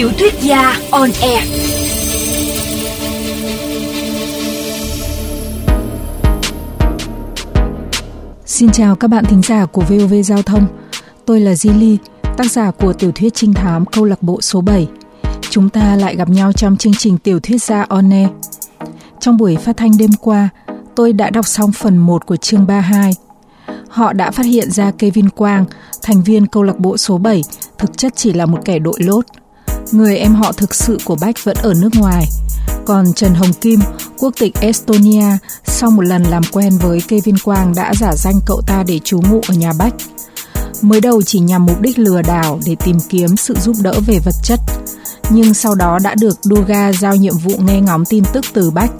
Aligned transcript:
Tiểu 0.00 0.10
thuyết 0.18 0.34
gia 0.42 0.76
on 0.90 1.10
air. 1.22 1.44
Xin 8.46 8.70
chào 8.70 8.96
các 8.96 9.08
bạn 9.08 9.24
thính 9.24 9.42
giả 9.42 9.66
của 9.66 9.82
VOV 9.82 10.14
Giao 10.24 10.42
thông. 10.42 10.66
Tôi 11.26 11.40
là 11.40 11.52
Zili, 11.52 11.96
tác 12.36 12.50
giả 12.50 12.70
của 12.70 12.92
tiểu 12.92 13.12
thuyết 13.14 13.34
trinh 13.34 13.54
thám 13.54 13.86
câu 13.86 14.04
lạc 14.04 14.22
bộ 14.22 14.40
số 14.40 14.60
7. 14.60 14.88
Chúng 15.50 15.68
ta 15.68 15.96
lại 15.96 16.16
gặp 16.16 16.28
nhau 16.28 16.52
trong 16.52 16.76
chương 16.76 16.94
trình 16.94 17.18
tiểu 17.18 17.40
thuyết 17.40 17.62
gia 17.62 17.82
on 17.88 18.10
air. 18.10 18.28
Trong 19.20 19.36
buổi 19.36 19.56
phát 19.56 19.76
thanh 19.76 19.90
đêm 19.98 20.10
qua, 20.20 20.48
tôi 20.94 21.12
đã 21.12 21.30
đọc 21.30 21.46
xong 21.46 21.72
phần 21.72 21.98
1 21.98 22.26
của 22.26 22.36
chương 22.36 22.66
32. 22.66 23.12
Họ 23.88 24.12
đã 24.12 24.30
phát 24.30 24.46
hiện 24.46 24.70
ra 24.70 24.90
Kevin 24.98 25.30
Quang, 25.30 25.64
thành 26.02 26.22
viên 26.22 26.46
câu 26.46 26.62
lạc 26.62 26.78
bộ 26.78 26.96
số 26.96 27.18
7, 27.18 27.42
thực 27.78 27.98
chất 27.98 28.12
chỉ 28.16 28.32
là 28.32 28.46
một 28.46 28.58
kẻ 28.64 28.78
đội 28.78 28.98
lốt. 28.98 29.24
Người 29.92 30.16
em 30.16 30.34
họ 30.34 30.52
thực 30.52 30.74
sự 30.74 30.98
của 31.04 31.16
Bách 31.20 31.44
vẫn 31.44 31.56
ở 31.62 31.74
nước 31.74 31.90
ngoài. 31.98 32.26
Còn 32.84 33.12
Trần 33.12 33.34
Hồng 33.34 33.52
Kim, 33.52 33.80
quốc 34.18 34.34
tịch 34.38 34.54
Estonia, 34.60 35.24
sau 35.64 35.90
một 35.90 36.02
lần 36.02 36.22
làm 36.22 36.42
quen 36.52 36.78
với 36.78 37.00
Kevin 37.08 37.38
Quang 37.44 37.74
đã 37.74 37.92
giả 37.94 38.12
danh 38.16 38.40
cậu 38.46 38.60
ta 38.66 38.84
để 38.86 39.00
trú 39.04 39.20
ngụ 39.20 39.40
ở 39.48 39.54
nhà 39.54 39.72
Bách. 39.78 39.94
Mới 40.82 41.00
đầu 41.00 41.22
chỉ 41.22 41.38
nhằm 41.38 41.66
mục 41.66 41.80
đích 41.80 41.98
lừa 41.98 42.22
đảo 42.22 42.60
để 42.66 42.76
tìm 42.84 42.96
kiếm 43.08 43.36
sự 43.36 43.54
giúp 43.54 43.76
đỡ 43.82 43.92
về 44.06 44.18
vật 44.24 44.34
chất, 44.42 44.60
nhưng 45.30 45.54
sau 45.54 45.74
đó 45.74 45.98
đã 46.04 46.14
được 46.14 46.38
Duga 46.42 46.92
giao 46.92 47.16
nhiệm 47.16 47.34
vụ 47.38 47.52
nghe 47.58 47.80
ngóng 47.80 48.04
tin 48.04 48.24
tức 48.32 48.44
từ 48.52 48.70
Bách 48.70 48.90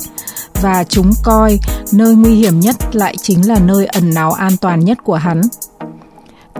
và 0.60 0.85
chúng 0.85 1.12
coi 1.23 1.59
nơi 1.93 2.15
nguy 2.15 2.35
hiểm 2.35 2.60
nhất 2.60 2.77
lại 2.96 3.16
chính 3.23 3.49
là 3.49 3.59
nơi 3.59 3.87
ẩn 3.87 4.15
náu 4.15 4.33
an 4.33 4.57
toàn 4.57 4.85
nhất 4.85 4.99
của 5.05 5.15
hắn. 5.15 5.40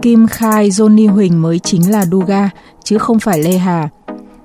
Kim 0.03 0.27
khai 0.27 0.71
Johnny 0.71 1.13
Huỳnh 1.13 1.43
mới 1.43 1.59
chính 1.59 1.91
là 1.91 2.05
Duga, 2.07 2.51
chứ 2.85 2.99
không 2.99 3.21
phải 3.21 3.39
Lê 3.39 3.59
Hà. 3.59 3.89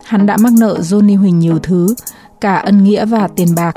Hắn 0.06 0.26
đã 0.26 0.38
mắc 0.38 0.54
nợ 0.60 0.78
Johnny 0.82 1.20
Huỳnh 1.20 1.40
nhiều 1.40 1.60
thứ, 1.64 1.88
cả 2.42 2.56
ân 2.56 2.84
nghĩa 2.84 3.06
và 3.06 3.28
tiền 3.36 3.56
bạc. 3.56 3.76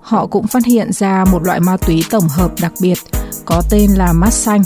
Họ 0.00 0.26
cũng 0.26 0.46
phát 0.46 0.64
hiện 0.64 0.92
ra 0.92 1.24
một 1.32 1.42
loại 1.42 1.60
ma 1.60 1.76
túy 1.76 2.04
tổng 2.10 2.28
hợp 2.28 2.50
đặc 2.60 2.72
biệt 2.80 2.98
có 3.44 3.62
tên 3.70 3.90
là 3.90 4.12
mắt 4.12 4.30
xanh. 4.30 4.62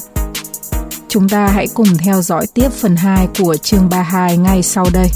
Chúng 1.08 1.28
ta 1.28 1.46
hãy 1.46 1.66
cùng 1.74 1.86
theo 1.98 2.22
dõi 2.22 2.46
tiếp 2.54 2.68
phần 2.68 2.96
2 2.96 3.28
của 3.38 3.56
chương 3.56 3.88
32 3.88 4.36
ngay 4.36 4.62
sau 4.62 4.86
đây. 4.92 5.08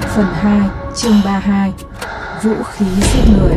Phần 0.00 0.26
2, 0.32 0.68
chương 0.96 1.20
32 1.24 1.72
Vũ 2.42 2.54
khí 2.72 2.86
giết 2.96 3.24
người 3.38 3.56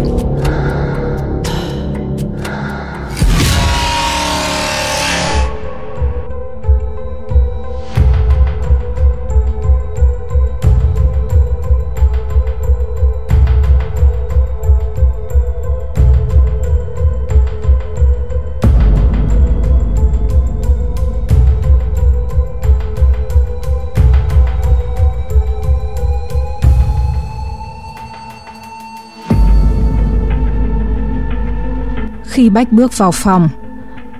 Khi 32.41 32.49
Bách 32.49 32.71
bước 32.71 32.97
vào 32.97 33.11
phòng, 33.11 33.49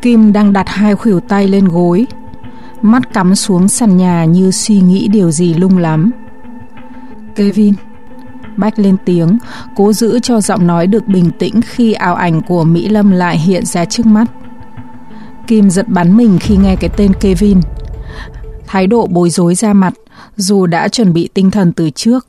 Kim 0.02 0.34
đang 0.34 0.54
đặt 0.54 0.70
hai 0.70 0.96
khuỷu 0.96 1.20
tay 1.20 1.48
lên 1.48 1.68
gối, 1.68 2.08
mắt 2.82 3.14
cắm 3.14 3.36
xuống 3.36 3.68
sàn 3.68 3.98
nhà 3.98 4.26
như 4.26 4.52
suy 4.52 4.80
nghĩ 4.82 5.08
điều 5.08 5.32
gì 5.32 5.54
lung 5.54 5.78
lắm. 5.78 6.12
Kevin, 7.36 7.74
Bách 8.58 8.80
lên 8.80 8.98
tiếng, 9.06 9.38
cố 9.76 9.94
giữ 9.94 10.20
cho 10.20 10.42
giọng 10.42 10.68
nói 10.68 10.88
được 10.88 11.08
bình 11.08 11.32
tĩnh 11.40 11.62
khi 11.62 11.94
ảo 11.94 12.16
ảnh 12.16 12.42
của 12.42 12.64
Mỹ 12.64 12.90
Lâm 12.90 13.12
lại 13.12 13.38
hiện 13.38 13.66
ra 13.66 13.86
trước 13.86 14.06
mắt. 14.06 14.26
Kim 15.48 15.70
giật 15.70 15.88
bắn 15.88 16.18
mình 16.18 16.38
khi 16.42 16.58
nghe 16.58 16.76
cái 16.76 16.90
tên 16.98 17.14
Kevin. 17.14 17.60
Thái 18.68 18.88
độ 18.88 19.08
bối 19.08 19.30
rối 19.30 19.56
ra 19.56 19.74
mặt, 19.74 19.94
dù 20.36 20.66
đã 20.66 20.88
chuẩn 20.88 21.14
bị 21.14 21.30
tinh 21.34 21.52
thần 21.52 21.74
từ 21.74 21.90
trước. 21.90 22.28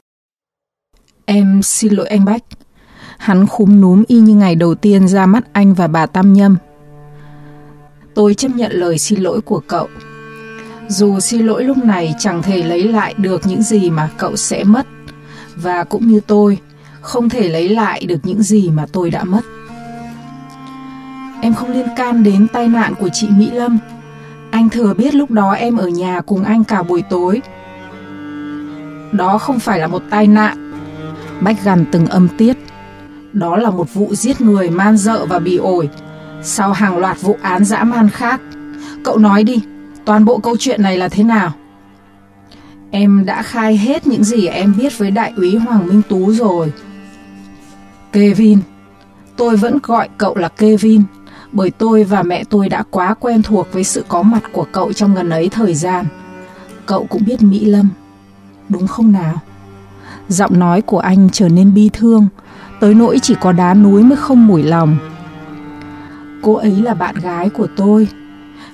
Em 1.25 1.63
xin 1.63 1.93
lỗi 1.93 2.07
anh 2.07 2.25
Bách. 2.25 2.43
Hắn 3.23 3.47
khúm 3.47 3.81
núm 3.81 4.05
y 4.07 4.21
như 4.21 4.35
ngày 4.35 4.55
đầu 4.55 4.75
tiên 4.75 5.09
ra 5.09 5.27
mắt 5.27 5.45
anh 5.53 5.75
và 5.75 5.87
bà 5.87 6.07
Tam 6.07 6.33
Nhâm. 6.33 6.57
Tôi 8.15 8.35
chấp 8.35 8.49
nhận 8.49 8.73
lời 8.73 8.99
xin 8.99 9.21
lỗi 9.21 9.41
của 9.41 9.61
cậu. 9.67 9.89
Dù 10.89 11.21
xin 11.21 11.47
lỗi 11.47 11.65
lúc 11.65 11.77
này 11.77 12.15
chẳng 12.19 12.43
thể 12.43 12.63
lấy 12.63 12.89
lại 12.89 13.15
được 13.19 13.47
những 13.47 13.63
gì 13.63 13.91
mà 13.91 14.11
cậu 14.19 14.37
sẽ 14.37 14.65
mất. 14.65 14.87
Và 15.57 15.85
cũng 15.85 16.09
như 16.09 16.21
tôi, 16.27 16.59
không 17.01 17.29
thể 17.29 17.49
lấy 17.49 17.69
lại 17.69 18.05
được 18.07 18.19
những 18.23 18.43
gì 18.43 18.71
mà 18.71 18.87
tôi 18.93 19.11
đã 19.11 19.25
mất. 19.25 19.43
Em 21.43 21.55
không 21.55 21.73
liên 21.73 21.87
can 21.97 22.23
đến 22.23 22.47
tai 22.53 22.69
nạn 22.69 22.95
của 23.01 23.09
chị 23.13 23.29
Mỹ 23.31 23.51
Lâm. 23.51 23.79
Anh 24.51 24.69
thừa 24.69 24.95
biết 24.95 25.15
lúc 25.15 25.31
đó 25.31 25.53
em 25.53 25.77
ở 25.77 25.89
nhà 25.89 26.21
cùng 26.21 26.45
anh 26.45 26.65
cả 26.65 26.83
buổi 26.83 27.03
tối. 27.03 27.43
Đó 29.13 29.39
không 29.39 29.59
phải 29.59 29.79
là 29.79 29.87
một 29.87 30.03
tai 30.11 30.27
nạn. 30.27 30.73
Bách 31.41 31.65
gằn 31.65 31.85
từng 31.93 32.07
âm 32.07 32.29
tiết. 32.39 32.57
Đó 33.33 33.57
là 33.57 33.71
một 33.71 33.95
vụ 33.95 34.15
giết 34.15 34.41
người 34.41 34.71
man 34.71 34.97
dợ 34.97 35.27
và 35.27 35.39
bị 35.39 35.57
ổi, 35.57 35.89
sau 36.43 36.73
hàng 36.73 36.99
loạt 36.99 37.21
vụ 37.21 37.37
án 37.43 37.65
dã 37.65 37.85
man 37.85 38.09
khác. 38.09 38.41
Cậu 39.05 39.19
nói 39.19 39.45
đi, 39.45 39.63
toàn 40.05 40.25
bộ 40.25 40.39
câu 40.39 40.57
chuyện 40.59 40.83
này 40.83 40.97
là 40.97 41.09
thế 41.09 41.23
nào? 41.23 41.53
Em 42.91 43.25
đã 43.25 43.43
khai 43.43 43.77
hết 43.77 44.07
những 44.07 44.25
gì 44.25 44.47
em 44.47 44.75
biết 44.79 44.99
với 44.99 45.11
đại 45.11 45.33
úy 45.37 45.57
Hoàng 45.57 45.87
Minh 45.87 46.03
Tú 46.09 46.33
rồi. 46.33 46.73
Kevin, 48.13 48.59
tôi 49.37 49.57
vẫn 49.57 49.79
gọi 49.83 50.09
cậu 50.19 50.37
là 50.37 50.49
Kevin, 50.49 51.03
bởi 51.53 51.71
tôi 51.71 52.05
và 52.05 52.23
mẹ 52.23 52.45
tôi 52.51 52.69
đã 52.69 52.85
quá 52.91 53.15
quen 53.15 53.43
thuộc 53.43 53.73
với 53.73 53.85
sự 53.85 54.05
có 54.09 54.23
mặt 54.23 54.43
của 54.53 54.67
cậu 54.73 54.93
trong 54.93 55.15
gần 55.15 55.31
ấy 55.31 55.49
thời 55.49 55.75
gian. 55.75 56.07
Cậu 56.87 57.07
cũng 57.11 57.23
biết 57.27 57.43
Mỹ 57.43 57.65
Lâm, 57.65 57.89
đúng 58.69 58.87
không 58.87 59.13
nào? 59.13 59.41
Giọng 60.29 60.59
nói 60.59 60.83
của 60.83 60.99
anh 60.99 61.29
trở 61.33 61.49
nên 61.49 61.75
bi 61.75 61.91
thương, 61.93 62.27
tới 62.83 62.95
nỗi 62.95 63.19
chỉ 63.23 63.35
có 63.41 63.53
đá 63.53 63.75
núi 63.75 64.03
mới 64.03 64.17
không 64.17 64.47
mủi 64.47 64.63
lòng. 64.63 64.97
Cô 66.43 66.55
ấy 66.55 66.71
là 66.71 66.95
bạn 66.95 67.15
gái 67.15 67.49
của 67.49 67.67
tôi, 67.77 68.09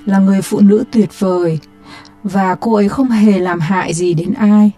là 0.05 0.19
người 0.19 0.41
phụ 0.41 0.59
nữ 0.59 0.83
tuyệt 0.91 1.19
vời, 1.19 1.59
và 2.23 2.55
cô 2.55 2.73
ấy 2.73 2.89
không 2.89 3.09
hề 3.09 3.39
làm 3.39 3.59
hại 3.59 3.93
gì 3.93 4.13
đến 4.13 4.33
ai. 4.33 4.71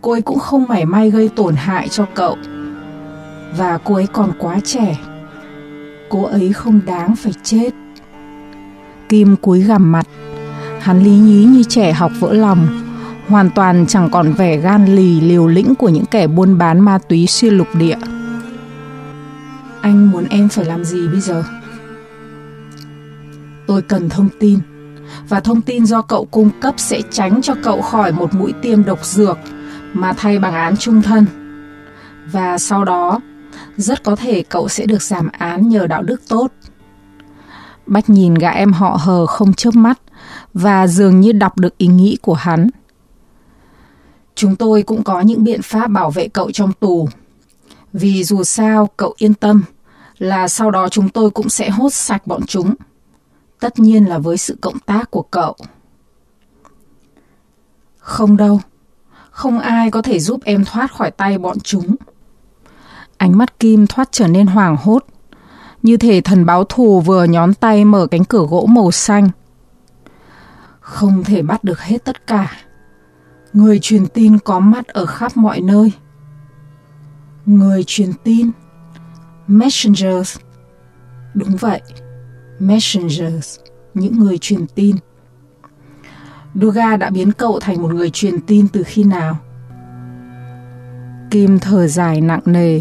Cô 0.00 0.12
ấy 0.12 0.22
cũng 0.22 0.38
không 0.38 0.66
mảy 0.68 0.84
may 0.84 1.10
gây 1.10 1.28
tổn 1.28 1.54
hại 1.54 1.88
cho 1.88 2.06
cậu. 2.14 2.36
Và 3.56 3.78
cô 3.84 3.94
ấy 3.94 4.06
còn 4.06 4.32
quá 4.38 4.56
trẻ. 4.64 4.98
Cô 6.08 6.24
ấy 6.24 6.52
không 6.52 6.80
đáng 6.86 7.16
phải 7.16 7.32
chết. 7.42 7.70
Kim 9.08 9.36
cúi 9.36 9.60
gằm 9.60 9.92
mặt, 9.92 10.06
hắn 10.80 11.04
lý 11.04 11.10
nhí 11.10 11.44
như 11.44 11.62
trẻ 11.62 11.92
học 11.92 12.12
vỡ 12.20 12.32
lòng, 12.32 12.66
hoàn 13.28 13.50
toàn 13.50 13.86
chẳng 13.86 14.10
còn 14.10 14.32
vẻ 14.32 14.56
gan 14.56 14.86
lì 14.86 15.20
liều 15.20 15.46
lĩnh 15.46 15.74
của 15.74 15.88
những 15.88 16.06
kẻ 16.06 16.26
buôn 16.26 16.58
bán 16.58 16.80
ma 16.80 16.98
túy 17.08 17.26
xuyên 17.26 17.54
lục 17.54 17.68
địa. 17.74 17.96
Anh 19.88 20.10
muốn 20.10 20.26
em 20.30 20.48
phải 20.48 20.64
làm 20.64 20.84
gì 20.84 21.08
bây 21.08 21.20
giờ? 21.20 21.44
Tôi 23.66 23.82
cần 23.82 24.08
thông 24.08 24.28
tin 24.40 24.58
và 25.28 25.40
thông 25.40 25.62
tin 25.62 25.86
do 25.86 26.02
cậu 26.02 26.24
cung 26.24 26.50
cấp 26.60 26.74
sẽ 26.76 27.00
tránh 27.10 27.42
cho 27.42 27.54
cậu 27.62 27.82
khỏi 27.82 28.12
một 28.12 28.34
mũi 28.34 28.52
tiêm 28.62 28.84
độc 28.84 29.04
dược 29.04 29.38
mà 29.92 30.12
thay 30.12 30.38
bằng 30.38 30.54
án 30.54 30.76
trung 30.76 31.02
thân. 31.02 31.26
Và 32.32 32.58
sau 32.58 32.84
đó, 32.84 33.20
rất 33.76 34.04
có 34.04 34.16
thể 34.16 34.42
cậu 34.42 34.68
sẽ 34.68 34.86
được 34.86 35.02
giảm 35.02 35.28
án 35.32 35.68
nhờ 35.68 35.86
đạo 35.86 36.02
đức 36.02 36.22
tốt. 36.28 36.52
Bách 37.86 38.10
nhìn 38.10 38.34
gã 38.34 38.50
em 38.50 38.72
họ 38.72 38.98
hờ 39.00 39.26
không 39.26 39.52
chớp 39.52 39.74
mắt 39.74 39.98
và 40.54 40.86
dường 40.86 41.20
như 41.20 41.32
đọc 41.32 41.58
được 41.58 41.78
ý 41.78 41.86
nghĩ 41.86 42.16
của 42.22 42.34
hắn. 42.34 42.68
Chúng 44.34 44.56
tôi 44.56 44.82
cũng 44.82 45.02
có 45.02 45.20
những 45.20 45.44
biện 45.44 45.62
pháp 45.62 45.86
bảo 45.86 46.10
vệ 46.10 46.28
cậu 46.28 46.50
trong 46.50 46.72
tù. 46.72 47.08
Vì 47.92 48.24
dù 48.24 48.44
sao, 48.44 48.88
cậu 48.96 49.14
yên 49.18 49.34
tâm 49.34 49.62
là 50.18 50.48
sau 50.48 50.70
đó 50.70 50.88
chúng 50.88 51.08
tôi 51.08 51.30
cũng 51.30 51.48
sẽ 51.48 51.70
hốt 51.70 51.92
sạch 51.92 52.26
bọn 52.26 52.46
chúng. 52.46 52.74
Tất 53.60 53.78
nhiên 53.78 54.04
là 54.04 54.18
với 54.18 54.36
sự 54.36 54.56
cộng 54.60 54.78
tác 54.78 55.10
của 55.10 55.22
cậu. 55.22 55.56
Không 57.98 58.36
đâu, 58.36 58.60
không 59.30 59.58
ai 59.58 59.90
có 59.90 60.02
thể 60.02 60.20
giúp 60.20 60.40
em 60.44 60.64
thoát 60.64 60.92
khỏi 60.92 61.10
tay 61.10 61.38
bọn 61.38 61.60
chúng. 61.60 61.96
Ánh 63.16 63.38
mắt 63.38 63.58
Kim 63.60 63.86
thoát 63.86 64.08
trở 64.12 64.26
nên 64.26 64.46
hoảng 64.46 64.76
hốt, 64.76 65.04
như 65.82 65.96
thể 65.96 66.20
thần 66.20 66.46
báo 66.46 66.64
thù 66.64 67.00
vừa 67.00 67.24
nhón 67.24 67.54
tay 67.54 67.84
mở 67.84 68.06
cánh 68.06 68.24
cửa 68.24 68.46
gỗ 68.50 68.66
màu 68.66 68.90
xanh. 68.90 69.28
Không 70.80 71.24
thể 71.24 71.42
bắt 71.42 71.64
được 71.64 71.80
hết 71.80 72.04
tất 72.04 72.26
cả. 72.26 72.52
Người 73.52 73.78
truyền 73.78 74.06
tin 74.06 74.38
có 74.38 74.60
mắt 74.60 74.86
ở 74.86 75.06
khắp 75.06 75.36
mọi 75.36 75.60
nơi. 75.60 75.92
Người 77.46 77.84
truyền 77.86 78.12
tin 78.24 78.50
Messengers 79.48 80.36
Đúng 81.34 81.56
vậy, 81.56 81.80
messengers, 82.58 83.58
những 83.94 84.18
người 84.18 84.38
truyền 84.38 84.66
tin. 84.74 84.96
Duga 86.54 86.96
đã 86.96 87.10
biến 87.10 87.32
cậu 87.32 87.60
thành 87.60 87.82
một 87.82 87.94
người 87.94 88.10
truyền 88.10 88.40
tin 88.40 88.68
từ 88.68 88.82
khi 88.82 89.04
nào? 89.04 89.38
Kim 91.30 91.58
thở 91.58 91.86
dài 91.86 92.20
nặng 92.20 92.40
nề. 92.44 92.80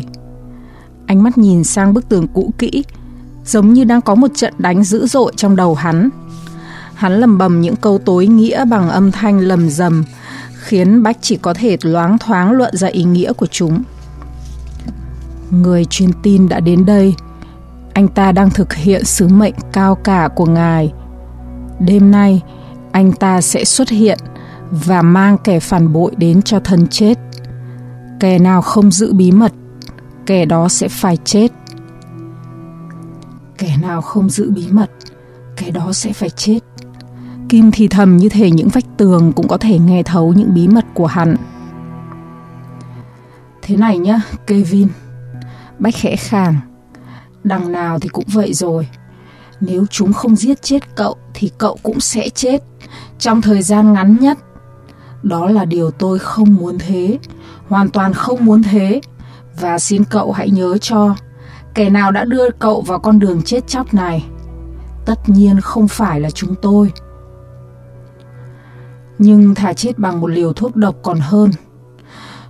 Ánh 1.05 1.23
mắt 1.23 1.37
nhìn 1.37 1.63
sang 1.63 1.93
bức 1.93 2.09
tường 2.09 2.27
cũ 2.33 2.53
kỹ, 2.57 2.83
giống 3.45 3.73
như 3.73 3.83
đang 3.83 4.01
có 4.01 4.15
một 4.15 4.31
trận 4.35 4.53
đánh 4.57 4.83
dữ 4.83 5.07
dội 5.07 5.33
trong 5.35 5.55
đầu 5.55 5.75
hắn. 5.75 6.09
Hắn 6.95 7.19
lầm 7.19 7.37
bầm 7.37 7.61
những 7.61 7.75
câu 7.75 7.97
tối 7.97 8.27
nghĩa 8.27 8.65
bằng 8.65 8.89
âm 8.89 9.11
thanh 9.11 9.39
lầm 9.39 9.69
rầm, 9.69 10.03
khiến 10.53 11.03
Bách 11.03 11.17
chỉ 11.21 11.37
có 11.37 11.53
thể 11.53 11.77
loáng 11.81 12.17
thoáng 12.17 12.51
luận 12.51 12.75
ra 12.77 12.87
ý 12.87 13.03
nghĩa 13.03 13.33
của 13.33 13.47
chúng. 13.47 13.83
Người 15.51 15.85
truyền 15.85 16.09
tin 16.23 16.49
đã 16.49 16.59
đến 16.59 16.85
đây. 16.85 17.15
Anh 17.93 18.07
ta 18.07 18.31
đang 18.31 18.49
thực 18.49 18.73
hiện 18.73 19.05
sứ 19.05 19.27
mệnh 19.27 19.53
cao 19.73 19.95
cả 19.95 20.29
của 20.35 20.45
ngài. 20.45 20.93
Đêm 21.79 22.11
nay, 22.11 22.41
anh 22.91 23.11
ta 23.11 23.41
sẽ 23.41 23.65
xuất 23.65 23.89
hiện 23.89 24.19
và 24.71 25.01
mang 25.01 25.37
kẻ 25.43 25.59
phản 25.59 25.93
bội 25.93 26.11
đến 26.17 26.41
cho 26.41 26.59
thân 26.59 26.87
chết. 26.87 27.17
Kẻ 28.19 28.39
nào 28.39 28.61
không 28.61 28.91
giữ 28.91 29.13
bí 29.13 29.31
mật, 29.31 29.51
kẻ 30.25 30.45
đó 30.45 30.69
sẽ 30.69 30.87
phải 30.87 31.17
chết. 31.25 31.51
Kẻ 33.57 33.77
nào 33.81 34.01
không 34.01 34.29
giữ 34.29 34.51
bí 34.51 34.67
mật, 34.71 34.89
kẻ 35.57 35.71
đó 35.71 35.93
sẽ 35.93 36.13
phải 36.13 36.29
chết. 36.29 36.59
Kim 37.49 37.71
thì 37.71 37.87
thầm 37.87 38.17
như 38.17 38.29
thể 38.29 38.51
những 38.51 38.69
vách 38.69 38.97
tường 38.97 39.31
cũng 39.35 39.47
có 39.47 39.57
thể 39.57 39.79
nghe 39.79 40.03
thấu 40.03 40.33
những 40.33 40.53
bí 40.53 40.67
mật 40.67 40.85
của 40.93 41.05
hắn. 41.05 41.35
Thế 43.61 43.75
này 43.77 43.97
nhá, 43.97 44.21
Kevin. 44.47 44.87
Bách 45.79 45.95
khẽ 45.95 46.15
khàng. 46.15 46.55
Đằng 47.43 47.71
nào 47.71 47.99
thì 47.99 48.09
cũng 48.09 48.25
vậy 48.33 48.53
rồi. 48.53 48.87
Nếu 49.59 49.85
chúng 49.89 50.13
không 50.13 50.35
giết 50.35 50.61
chết 50.61 50.95
cậu 50.95 51.15
thì 51.33 51.51
cậu 51.57 51.77
cũng 51.83 51.99
sẽ 51.99 52.29
chết 52.29 52.63
trong 53.19 53.41
thời 53.41 53.61
gian 53.61 53.93
ngắn 53.93 54.17
nhất. 54.19 54.37
Đó 55.23 55.47
là 55.47 55.65
điều 55.65 55.91
tôi 55.91 56.19
không 56.19 56.55
muốn 56.55 56.77
thế, 56.79 57.19
hoàn 57.67 57.89
toàn 57.89 58.13
không 58.13 58.45
muốn 58.45 58.63
thế. 58.63 59.01
Và 59.59 59.79
xin 59.79 60.03
cậu 60.03 60.31
hãy 60.31 60.49
nhớ 60.49 60.77
cho, 60.77 61.15
kẻ 61.73 61.89
nào 61.89 62.11
đã 62.11 62.25
đưa 62.25 62.49
cậu 62.59 62.81
vào 62.81 62.99
con 62.99 63.19
đường 63.19 63.41
chết 63.41 63.67
chóc 63.67 63.93
này, 63.93 64.25
tất 65.05 65.29
nhiên 65.29 65.61
không 65.61 65.87
phải 65.87 66.19
là 66.19 66.29
chúng 66.29 66.55
tôi. 66.61 66.91
Nhưng 69.19 69.55
thà 69.55 69.73
chết 69.73 69.99
bằng 69.99 70.21
một 70.21 70.27
liều 70.27 70.53
thuốc 70.53 70.75
độc 70.75 70.95
còn 71.03 71.19
hơn. 71.19 71.51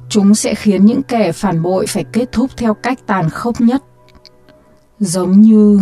Chúng 0.09 0.35
sẽ 0.35 0.55
khiến 0.55 0.85
những 0.85 1.03
kẻ 1.03 1.31
phản 1.31 1.61
bội 1.61 1.85
phải 1.87 2.03
kết 2.03 2.31
thúc 2.31 2.51
theo 2.57 2.73
cách 2.73 2.99
tàn 3.07 3.29
khốc 3.29 3.61
nhất. 3.61 3.83
Giống 4.99 5.41
như... 5.41 5.79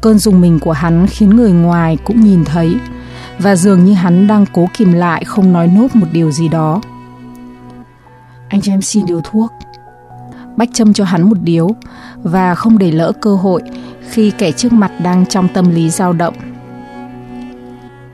Cơn 0.00 0.18
dùng 0.18 0.40
mình 0.40 0.58
của 0.58 0.72
hắn 0.72 1.06
khiến 1.06 1.36
người 1.36 1.52
ngoài 1.52 1.98
cũng 2.04 2.20
nhìn 2.20 2.44
thấy, 2.44 2.76
và 3.38 3.56
dường 3.56 3.84
như 3.84 3.94
hắn 3.94 4.26
đang 4.26 4.44
cố 4.52 4.68
kìm 4.76 4.92
lại 4.92 5.24
không 5.24 5.52
nói 5.52 5.66
nốt 5.66 5.96
một 5.96 6.06
điều 6.12 6.30
gì 6.30 6.48
đó. 6.48 6.80
Anh 8.48 8.60
cho 8.60 8.72
em 8.72 8.82
xin 8.82 9.06
điều 9.06 9.20
thuốc. 9.24 9.52
Bách 10.56 10.68
châm 10.74 10.92
cho 10.92 11.04
hắn 11.04 11.22
một 11.22 11.38
điếu, 11.42 11.68
và 12.22 12.54
không 12.54 12.78
để 12.78 12.90
lỡ 12.90 13.12
cơ 13.20 13.34
hội 13.34 13.62
khi 14.10 14.30
kẻ 14.30 14.52
trước 14.52 14.72
mặt 14.72 14.92
đang 15.02 15.26
trong 15.26 15.48
tâm 15.48 15.70
lý 15.70 15.90
dao 15.90 16.12
động. 16.12 16.34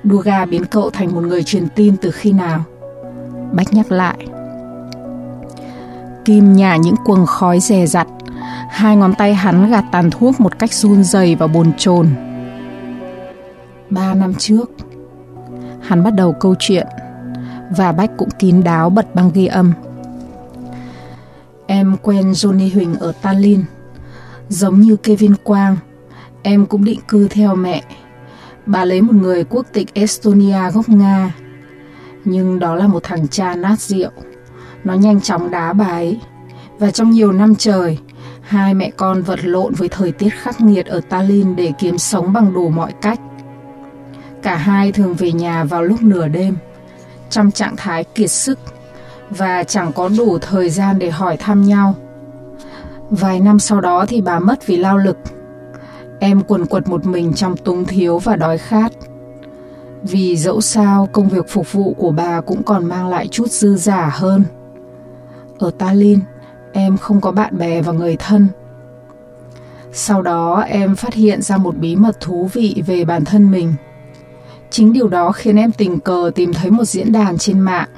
Duga 0.05 0.45
biến 0.45 0.65
cậu 0.65 0.91
thành 0.91 1.15
một 1.15 1.21
người 1.21 1.43
truyền 1.43 1.69
tin 1.69 1.97
từ 1.97 2.11
khi 2.11 2.33
nào? 2.33 2.65
Bách 3.53 3.73
nhắc 3.73 3.93
lại. 3.93 4.27
Kim 6.25 6.53
nhả 6.53 6.77
những 6.77 6.95
quầng 7.05 7.27
khói 7.27 7.61
dè 7.61 7.87
rặt. 7.87 8.09
Hai 8.71 8.97
ngón 8.97 9.15
tay 9.15 9.35
hắn 9.35 9.71
gạt 9.71 9.85
tàn 9.93 10.11
thuốc 10.11 10.41
một 10.41 10.59
cách 10.59 10.73
run 10.73 11.05
rẩy 11.05 11.35
và 11.35 11.47
bồn 11.47 11.73
chồn. 11.77 12.09
Ba 13.91 14.15
năm 14.15 14.35
trước, 14.35 14.71
hắn 15.81 16.05
bắt 16.05 16.11
đầu 16.11 16.33
câu 16.33 16.55
chuyện 16.59 16.87
và 17.77 17.93
Bách 17.93 18.11
cũng 18.17 18.29
kín 18.39 18.65
đáo 18.65 18.91
bật 18.91 19.15
băng 19.15 19.31
ghi 19.35 19.47
âm. 19.47 19.73
Em 21.67 21.97
quen 22.03 22.33
Johnny 22.33 22.75
Huỳnh 22.75 22.95
ở 22.95 23.13
Tallinn. 23.23 23.65
Giống 24.49 24.81
như 24.81 24.97
Kevin 24.97 25.35
Quang, 25.45 25.77
em 26.43 26.67
cũng 26.67 26.85
định 26.85 27.01
cư 27.09 27.29
theo 27.29 27.55
mẹ. 27.55 27.83
Bà 28.67 28.85
lấy 28.85 29.03
một 29.03 29.15
người 29.15 29.45
quốc 29.45 29.67
tịch 29.73 29.95
Estonia 29.95 30.71
gốc 30.71 30.89
Nga. 30.89 31.35
Nhưng 32.25 32.59
đó 32.59 32.75
là 32.75 32.87
một 32.87 33.03
thằng 33.03 33.29
cha 33.29 33.55
nát 33.55 33.81
rượu. 33.81 34.11
Nó 34.85 34.95
nhanh 34.95 35.21
chóng 35.21 35.51
đá 35.51 35.73
bà 35.73 35.87
ấy. 35.87 36.21
Và 36.79 36.91
trong 36.91 37.11
nhiều 37.11 37.33
năm 37.33 37.55
trời, 37.55 37.99
hai 38.41 38.75
mẹ 38.75 38.91
con 38.97 39.23
vật 39.23 39.45
lộn 39.45 39.75
với 39.75 39.89
thời 39.89 40.13
tiết 40.13 40.31
khắc 40.31 40.61
nghiệt 40.61 40.87
ở 40.87 41.01
Tallinn 41.09 41.57
để 41.57 41.73
kiếm 41.79 41.99
sống 41.99 42.33
bằng 42.33 42.55
đủ 42.55 42.69
mọi 42.69 42.93
cách. 43.01 43.21
Cả 44.43 44.57
hai 44.57 44.93
thường 44.93 45.15
về 45.15 45.33
nhà 45.33 45.65
vào 45.65 45.83
lúc 45.83 46.03
nửa 46.03 46.29
đêm, 46.29 46.57
trong 47.31 47.51
trạng 47.51 47.77
thái 47.77 48.05
kiệt 48.05 48.31
sức 48.31 48.59
và 49.31 49.65
chẳng 49.65 49.93
có 49.93 50.09
đủ 50.19 50.39
thời 50.39 50.71
gian 50.71 50.99
để 50.99 51.11
hỏi 51.11 51.37
thăm 51.37 51.65
nhau. 51.65 51.95
Vài 53.11 53.41
năm 53.41 53.59
sau 53.59 53.81
đó 53.81 54.07
thì 54.09 54.21
bà 54.21 54.39
mất 54.39 54.67
vì 54.67 54.77
lao 54.77 54.99
lực. 54.99 55.19
Em 56.21 56.41
quần 56.41 56.67
quật 56.67 56.89
một 56.89 57.07
mình 57.07 57.33
trong 57.33 57.57
túng 57.57 57.85
thiếu 57.85 58.19
và 58.19 58.37
đói 58.37 58.59
khát. 58.59 58.93
Vì 60.03 60.37
dẫu 60.37 60.61
sao 60.61 61.09
công 61.13 61.29
việc 61.29 61.49
phục 61.49 61.73
vụ 61.73 61.95
của 61.99 62.11
bà 62.11 62.41
cũng 62.41 62.63
còn 62.63 62.85
mang 62.87 63.09
lại 63.09 63.29
chút 63.29 63.51
dư 63.51 63.77
giả 63.77 64.11
hơn. 64.13 64.45
Ở 65.59 65.71
Tallinn, 65.79 66.21
em 66.73 66.97
không 66.97 67.21
có 67.21 67.33
bạn 67.33 67.59
bè 67.59 67.83
và 67.83 67.93
người 67.93 68.17
thân. 68.17 68.49
Sau 69.93 70.23
đó 70.23 70.61
em 70.61 70.97
phát 70.97 71.15
hiện 71.15 71.43
ra 71.43 71.57
một 71.57 71.77
bí 71.77 71.97
mật 71.97 72.21
thú 72.21 72.51
vị 72.53 72.83
về 72.87 73.05
bản 73.05 73.25
thân 73.25 73.51
mình. 73.51 73.75
Chính 74.71 74.93
điều 74.93 75.09
đó 75.09 75.33
khiến 75.33 75.57
em 75.57 75.73
tình 75.73 76.01
cờ 76.01 76.31
tìm 76.35 76.53
thấy 76.53 76.71
một 76.71 76.85
diễn 76.85 77.13
đàn 77.13 77.39
trên 77.39 77.61
mạng 77.61 77.89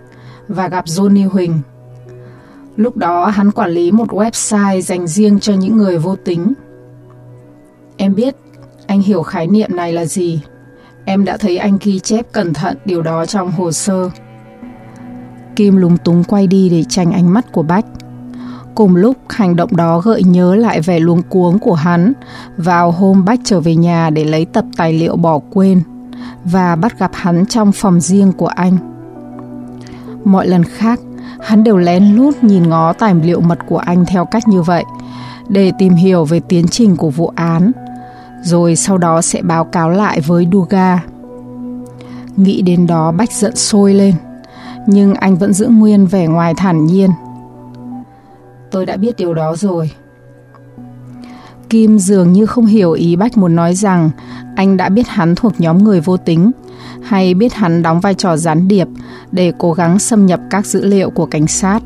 và 0.49 0.69
gặp 0.69 0.85
Johnny 0.85 1.29
Huỳnh. 1.29 1.59
Lúc 2.77 2.97
đó 2.97 3.27
hắn 3.27 3.51
quản 3.51 3.71
lý 3.71 3.93
một 3.93 4.09
website 4.09 4.81
dành 4.81 5.07
riêng 5.07 5.41
cho 5.41 5.55
những 5.55 5.77
người 5.77 5.99
vô 5.99 6.17
tính. 6.17 6.53
Em 7.97 8.15
biết 8.15 8.37
anh 8.87 9.01
hiểu 9.01 9.23
khái 9.23 9.47
niệm 9.47 9.77
này 9.77 9.93
là 9.93 10.05
gì. 10.05 10.41
Em 11.05 11.25
đã 11.25 11.37
thấy 11.37 11.59
anh 11.59 11.79
ghi 11.83 12.01
chép 12.01 12.33
cẩn 12.33 12.55
thận 12.55 12.77
điều 12.85 13.03
đó 13.03 13.27
trong 13.27 13.51
hồ 13.51 13.73
sơ. 13.73 14.11
Kim 15.57 15.77
lúng 15.77 15.97
túng 15.97 16.25
quay 16.25 16.47
đi 16.47 16.69
để 16.69 16.85
tránh 16.89 17.13
ánh 17.13 17.33
mắt 17.33 17.53
của 17.53 17.63
Bách. 17.63 17.87
Cùng 18.75 18.97
lúc 18.97 19.17
hành 19.29 19.57
động 19.57 19.77
đó 19.77 20.01
gợi 20.01 20.23
nhớ 20.23 20.55
lại 20.55 20.81
vẻ 20.81 20.99
luống 20.99 21.23
cuống 21.23 21.59
của 21.59 21.75
hắn 21.75 22.13
vào 22.57 22.91
hôm 22.91 23.25
Bách 23.25 23.41
trở 23.45 23.61
về 23.61 23.77
nhà 23.77 24.11
để 24.11 24.25
lấy 24.25 24.45
tập 24.45 24.65
tài 24.77 24.93
liệu 24.93 25.17
bỏ 25.17 25.39
quên 25.51 25.83
và 26.45 26.77
bắt 26.77 26.99
gặp 26.99 27.11
hắn 27.15 27.47
trong 27.47 27.73
phòng 27.73 28.01
riêng 28.01 28.33
của 28.33 28.47
anh. 28.47 28.77
Mọi 30.25 30.47
lần 30.47 30.65
khác, 30.65 31.01
hắn 31.41 31.65
đều 31.65 31.77
lén 31.77 32.05
lút 32.05 32.35
nhìn 32.43 32.69
ngó 32.69 32.93
tài 32.93 33.15
liệu 33.15 33.41
mật 33.41 33.59
của 33.69 33.79
anh 33.79 34.05
theo 34.07 34.25
cách 34.25 34.49
như 34.49 34.63
vậy 34.63 34.85
để 35.49 35.73
tìm 35.79 35.95
hiểu 35.95 36.25
về 36.25 36.41
tiến 36.41 36.69
trình 36.69 36.97
của 36.97 37.11
vụ 37.11 37.33
án, 37.35 37.73
rồi 38.43 38.77
sau 38.77 38.99
đó 38.99 39.23
sẽ 39.23 39.43
báo 39.43 39.65
cáo 39.65 39.91
lại 39.91 40.21
với 40.21 40.49
Duga. 40.53 41.03
Nghĩ 42.37 42.63
đến 42.63 42.87
đó 42.87 43.13
Bách 43.13 43.33
giận 43.33 43.57
sôi 43.57 43.95
lên, 43.95 44.15
nhưng 44.87 45.15
anh 45.15 45.37
vẫn 45.37 45.53
giữ 45.53 45.69
nguyên 45.69 46.07
vẻ 46.07 46.27
ngoài 46.27 46.55
thản 46.55 46.87
nhiên. 46.87 47.11
Tôi 48.71 48.87
đã 48.87 48.97
biết 48.97 49.17
điều 49.17 49.35
đó 49.35 49.57
rồi. 49.57 49.91
Kim 51.71 51.99
dường 51.99 52.33
như 52.33 52.47
không 52.47 52.67
hiểu 52.67 52.93
ý 52.93 53.17
Bách 53.17 53.37
muốn 53.37 53.57
nói 53.57 53.75
rằng 53.75 54.11
anh 54.57 54.77
đã 54.77 54.89
biết 54.89 55.09
hắn 55.09 55.35
thuộc 55.35 55.53
nhóm 55.59 55.85
người 55.85 56.01
vô 56.01 56.17
tính 56.17 56.51
hay 57.03 57.35
biết 57.35 57.55
hắn 57.55 57.83
đóng 57.83 58.01
vai 58.01 58.15
trò 58.15 58.37
gián 58.37 58.69
điệp 58.69 58.89
để 59.33 59.53
cố 59.59 59.73
gắng 59.73 59.99
xâm 59.99 60.27
nhập 60.27 60.41
các 60.51 60.67
dữ 60.67 60.85
liệu 60.85 61.11
của 61.11 61.27
cảnh 61.27 61.47
sát. 61.47 61.81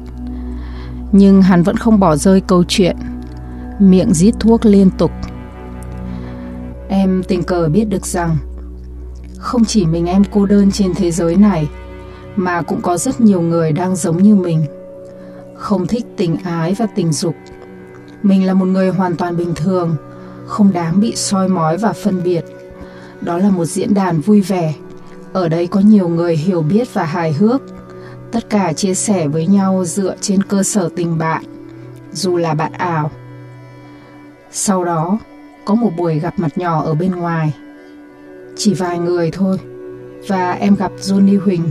Nhưng 1.13 1.43
hắn 1.43 1.63
vẫn 1.63 1.77
không 1.77 2.01
bỏ 2.01 2.17
rơi 2.17 2.41
câu 2.41 2.65
chuyện, 2.69 2.97
miệng 3.79 4.15
rít 4.15 4.35
thuốc 4.41 4.67
liên 4.67 4.91
tục. 4.91 5.11
Em 6.89 7.23
tình 7.29 7.43
cờ 7.43 7.69
biết 7.69 7.85
được 7.85 8.07
rằng 8.07 8.37
không 9.37 9.65
chỉ 9.65 9.87
mình 9.87 10.07
em 10.07 10.23
cô 10.33 10.47
đơn 10.47 10.71
trên 10.71 10.95
thế 10.95 11.11
giới 11.11 11.37
này 11.37 11.69
mà 12.37 12.63
cũng 12.63 12.81
có 12.81 12.99
rất 12.99 13.21
nhiều 13.21 13.41
người 13.41 13.73
đang 13.73 13.97
giống 13.97 14.23
như 14.23 14.35
mình. 14.35 14.65
Không 15.55 15.87
thích 15.87 16.05
tình 16.17 16.37
ái 16.45 16.75
và 16.79 16.87
tình 16.95 17.13
dục. 17.13 17.35
Mình 18.23 18.47
là 18.47 18.55
một 18.55 18.67
người 18.67 18.89
hoàn 18.89 19.17
toàn 19.17 19.37
bình 19.37 19.55
thường, 19.55 19.97
không 20.47 20.73
đáng 20.73 21.01
bị 21.01 21.17
soi 21.17 21.49
mói 21.49 21.77
và 21.77 21.93
phân 21.93 22.23
biệt. 22.23 22.45
Đó 23.21 23.39
là 23.39 23.51
một 23.51 23.65
diễn 23.65 23.95
đàn 23.95 24.21
vui 24.21 24.41
vẻ. 24.41 24.75
Ở 25.33 25.49
đây 25.49 25.67
có 25.67 25.81
nhiều 25.81 26.09
người 26.09 26.37
hiểu 26.37 26.63
biết 26.63 26.95
và 26.95 27.05
hài 27.05 27.33
hước. 27.33 27.63
Tất 28.33 28.51
cả 28.51 28.73
chia 28.73 28.95
sẻ 28.95 29.29
với 29.29 29.47
nhau 29.47 29.85
dựa 29.85 30.15
trên 30.21 30.43
cơ 30.43 30.63
sở 30.63 30.89
tình 30.97 31.19
bạn, 31.19 31.45
dù 32.13 32.37
là 32.37 32.55
bạn 32.55 32.73
ảo. 32.73 33.11
Sau 34.53 34.85
đó, 34.85 35.19
có 35.65 35.75
một 35.75 35.91
buổi 35.97 36.19
gặp 36.19 36.35
mặt 36.39 36.59
nhỏ 36.59 36.83
ở 36.83 36.95
bên 36.95 37.11
ngoài. 37.11 37.55
Chỉ 38.57 38.75
vài 38.75 38.99
người 38.99 39.31
thôi, 39.31 39.59
và 40.29 40.53
em 40.53 40.75
gặp 40.75 40.93
Johnny 41.01 41.41
Huỳnh. 41.41 41.71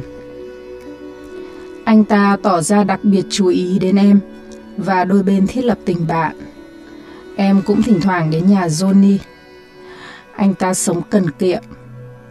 Anh 1.89 2.03
ta 2.03 2.37
tỏ 2.43 2.61
ra 2.61 2.83
đặc 2.83 2.99
biệt 3.03 3.25
chú 3.29 3.47
ý 3.47 3.79
đến 3.79 3.95
em 3.95 4.19
và 4.77 5.05
đôi 5.05 5.23
bên 5.23 5.47
thiết 5.47 5.65
lập 5.65 5.77
tình 5.85 6.07
bạn. 6.07 6.35
Em 7.35 7.61
cũng 7.65 7.81
thỉnh 7.81 8.01
thoảng 8.01 8.31
đến 8.31 8.47
nhà 8.47 8.67
Johnny. 8.67 9.17
Anh 10.35 10.53
ta 10.53 10.73
sống 10.73 11.01
cần 11.09 11.31
kiệm, 11.31 11.63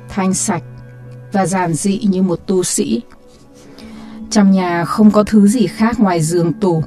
thanh 0.08 0.34
sạch, 0.34 0.62
và 1.32 1.46
giản 1.46 1.74
dị 1.74 1.98
như 1.98 2.22
một 2.22 2.46
tu 2.46 2.62
sĩ. 2.62 3.02
Trong 4.30 4.50
nhà 4.50 4.84
không 4.84 5.10
có 5.10 5.24
thứ 5.24 5.46
gì 5.46 5.66
khác 5.66 6.00
ngoài 6.00 6.20
giường 6.22 6.52
tủ, 6.52 6.82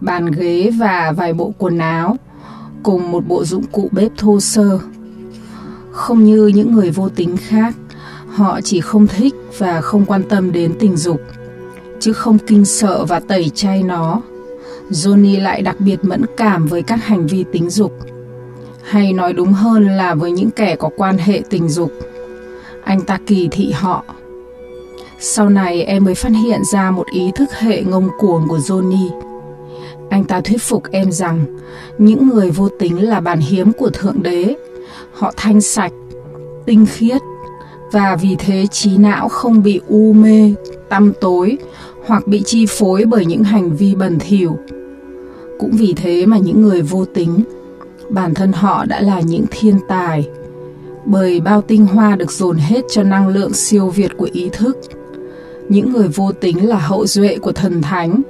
bàn 0.00 0.26
ghế 0.26 0.70
và 0.78 1.12
vài 1.16 1.32
bộ 1.32 1.54
quần 1.58 1.78
áo, 1.78 2.16
cùng 2.82 3.10
một 3.10 3.28
bộ 3.28 3.44
dụng 3.44 3.64
cụ 3.72 3.88
bếp 3.92 4.12
thô 4.16 4.40
sơ. 4.40 4.78
Không 5.90 6.24
như 6.24 6.46
những 6.46 6.72
người 6.72 6.90
vô 6.90 7.08
tính 7.08 7.36
khác, 7.36 7.74
họ 8.28 8.60
chỉ 8.60 8.80
không 8.80 9.06
thích 9.06 9.34
và 9.58 9.80
không 9.80 10.04
quan 10.04 10.22
tâm 10.28 10.52
đến 10.52 10.74
tình 10.78 10.96
dục, 10.96 11.20
chứ 12.02 12.12
không 12.12 12.38
kinh 12.38 12.64
sợ 12.64 13.04
và 13.04 13.20
tẩy 13.20 13.50
chay 13.54 13.82
nó. 13.82 14.22
Johnny 14.90 15.42
lại 15.42 15.62
đặc 15.62 15.76
biệt 15.78 16.04
mẫn 16.04 16.24
cảm 16.36 16.66
với 16.66 16.82
các 16.82 17.04
hành 17.04 17.26
vi 17.26 17.44
tính 17.52 17.70
dục, 17.70 17.92
hay 18.82 19.12
nói 19.12 19.32
đúng 19.32 19.52
hơn 19.52 19.88
là 19.88 20.14
với 20.14 20.30
những 20.30 20.50
kẻ 20.50 20.76
có 20.76 20.90
quan 20.96 21.18
hệ 21.18 21.42
tình 21.50 21.68
dục. 21.68 21.92
Anh 22.84 23.00
ta 23.00 23.18
kỳ 23.26 23.48
thị 23.50 23.72
họ. 23.72 24.04
Sau 25.18 25.48
này 25.48 25.82
em 25.82 26.04
mới 26.04 26.14
phát 26.14 26.32
hiện 26.44 26.60
ra 26.72 26.90
một 26.90 27.06
ý 27.12 27.30
thức 27.34 27.48
hệ 27.52 27.82
ngông 27.82 28.08
cuồng 28.18 28.48
của 28.48 28.58
Johnny. 28.58 29.08
Anh 30.10 30.24
ta 30.24 30.40
thuyết 30.40 30.62
phục 30.62 30.82
em 30.90 31.12
rằng 31.12 31.44
những 31.98 32.28
người 32.28 32.50
vô 32.50 32.68
tính 32.68 33.08
là 33.08 33.20
bản 33.20 33.38
hiếm 33.38 33.72
của 33.72 33.90
Thượng 33.90 34.22
Đế. 34.22 34.56
Họ 35.12 35.32
thanh 35.36 35.60
sạch, 35.60 35.92
tinh 36.66 36.86
khiết 36.86 37.22
và 37.92 38.16
vì 38.16 38.36
thế 38.38 38.66
trí 38.66 38.96
não 38.96 39.28
không 39.28 39.62
bị 39.62 39.80
u 39.88 40.12
mê, 40.12 40.54
tăm 40.88 41.12
tối 41.20 41.58
hoặc 42.06 42.26
bị 42.26 42.42
chi 42.46 42.66
phối 42.68 43.04
bởi 43.04 43.26
những 43.26 43.44
hành 43.44 43.76
vi 43.76 43.94
bẩn 43.94 44.18
thỉu. 44.18 44.58
Cũng 45.58 45.70
vì 45.70 45.94
thế 45.96 46.26
mà 46.26 46.38
những 46.38 46.62
người 46.62 46.82
vô 46.82 47.04
tính, 47.04 47.42
bản 48.10 48.34
thân 48.34 48.52
họ 48.52 48.84
đã 48.84 49.00
là 49.00 49.20
những 49.20 49.44
thiên 49.50 49.78
tài, 49.88 50.28
bởi 51.04 51.40
bao 51.40 51.62
tinh 51.62 51.86
hoa 51.86 52.16
được 52.16 52.32
dồn 52.32 52.56
hết 52.56 52.80
cho 52.90 53.02
năng 53.02 53.28
lượng 53.28 53.52
siêu 53.52 53.88
việt 53.88 54.16
của 54.16 54.28
ý 54.32 54.48
thức. 54.52 54.78
Những 55.68 55.92
người 55.92 56.08
vô 56.08 56.32
tính 56.32 56.68
là 56.68 56.78
hậu 56.78 57.06
duệ 57.06 57.38
của 57.38 57.52
thần 57.52 57.82
thánh, 57.82 58.22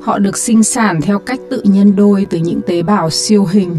họ 0.00 0.18
được 0.18 0.36
sinh 0.38 0.62
sản 0.62 1.00
theo 1.02 1.18
cách 1.18 1.40
tự 1.50 1.62
nhân 1.64 1.96
đôi 1.96 2.26
từ 2.30 2.38
những 2.38 2.60
tế 2.66 2.82
bào 2.82 3.10
siêu 3.10 3.44
hình 3.44 3.76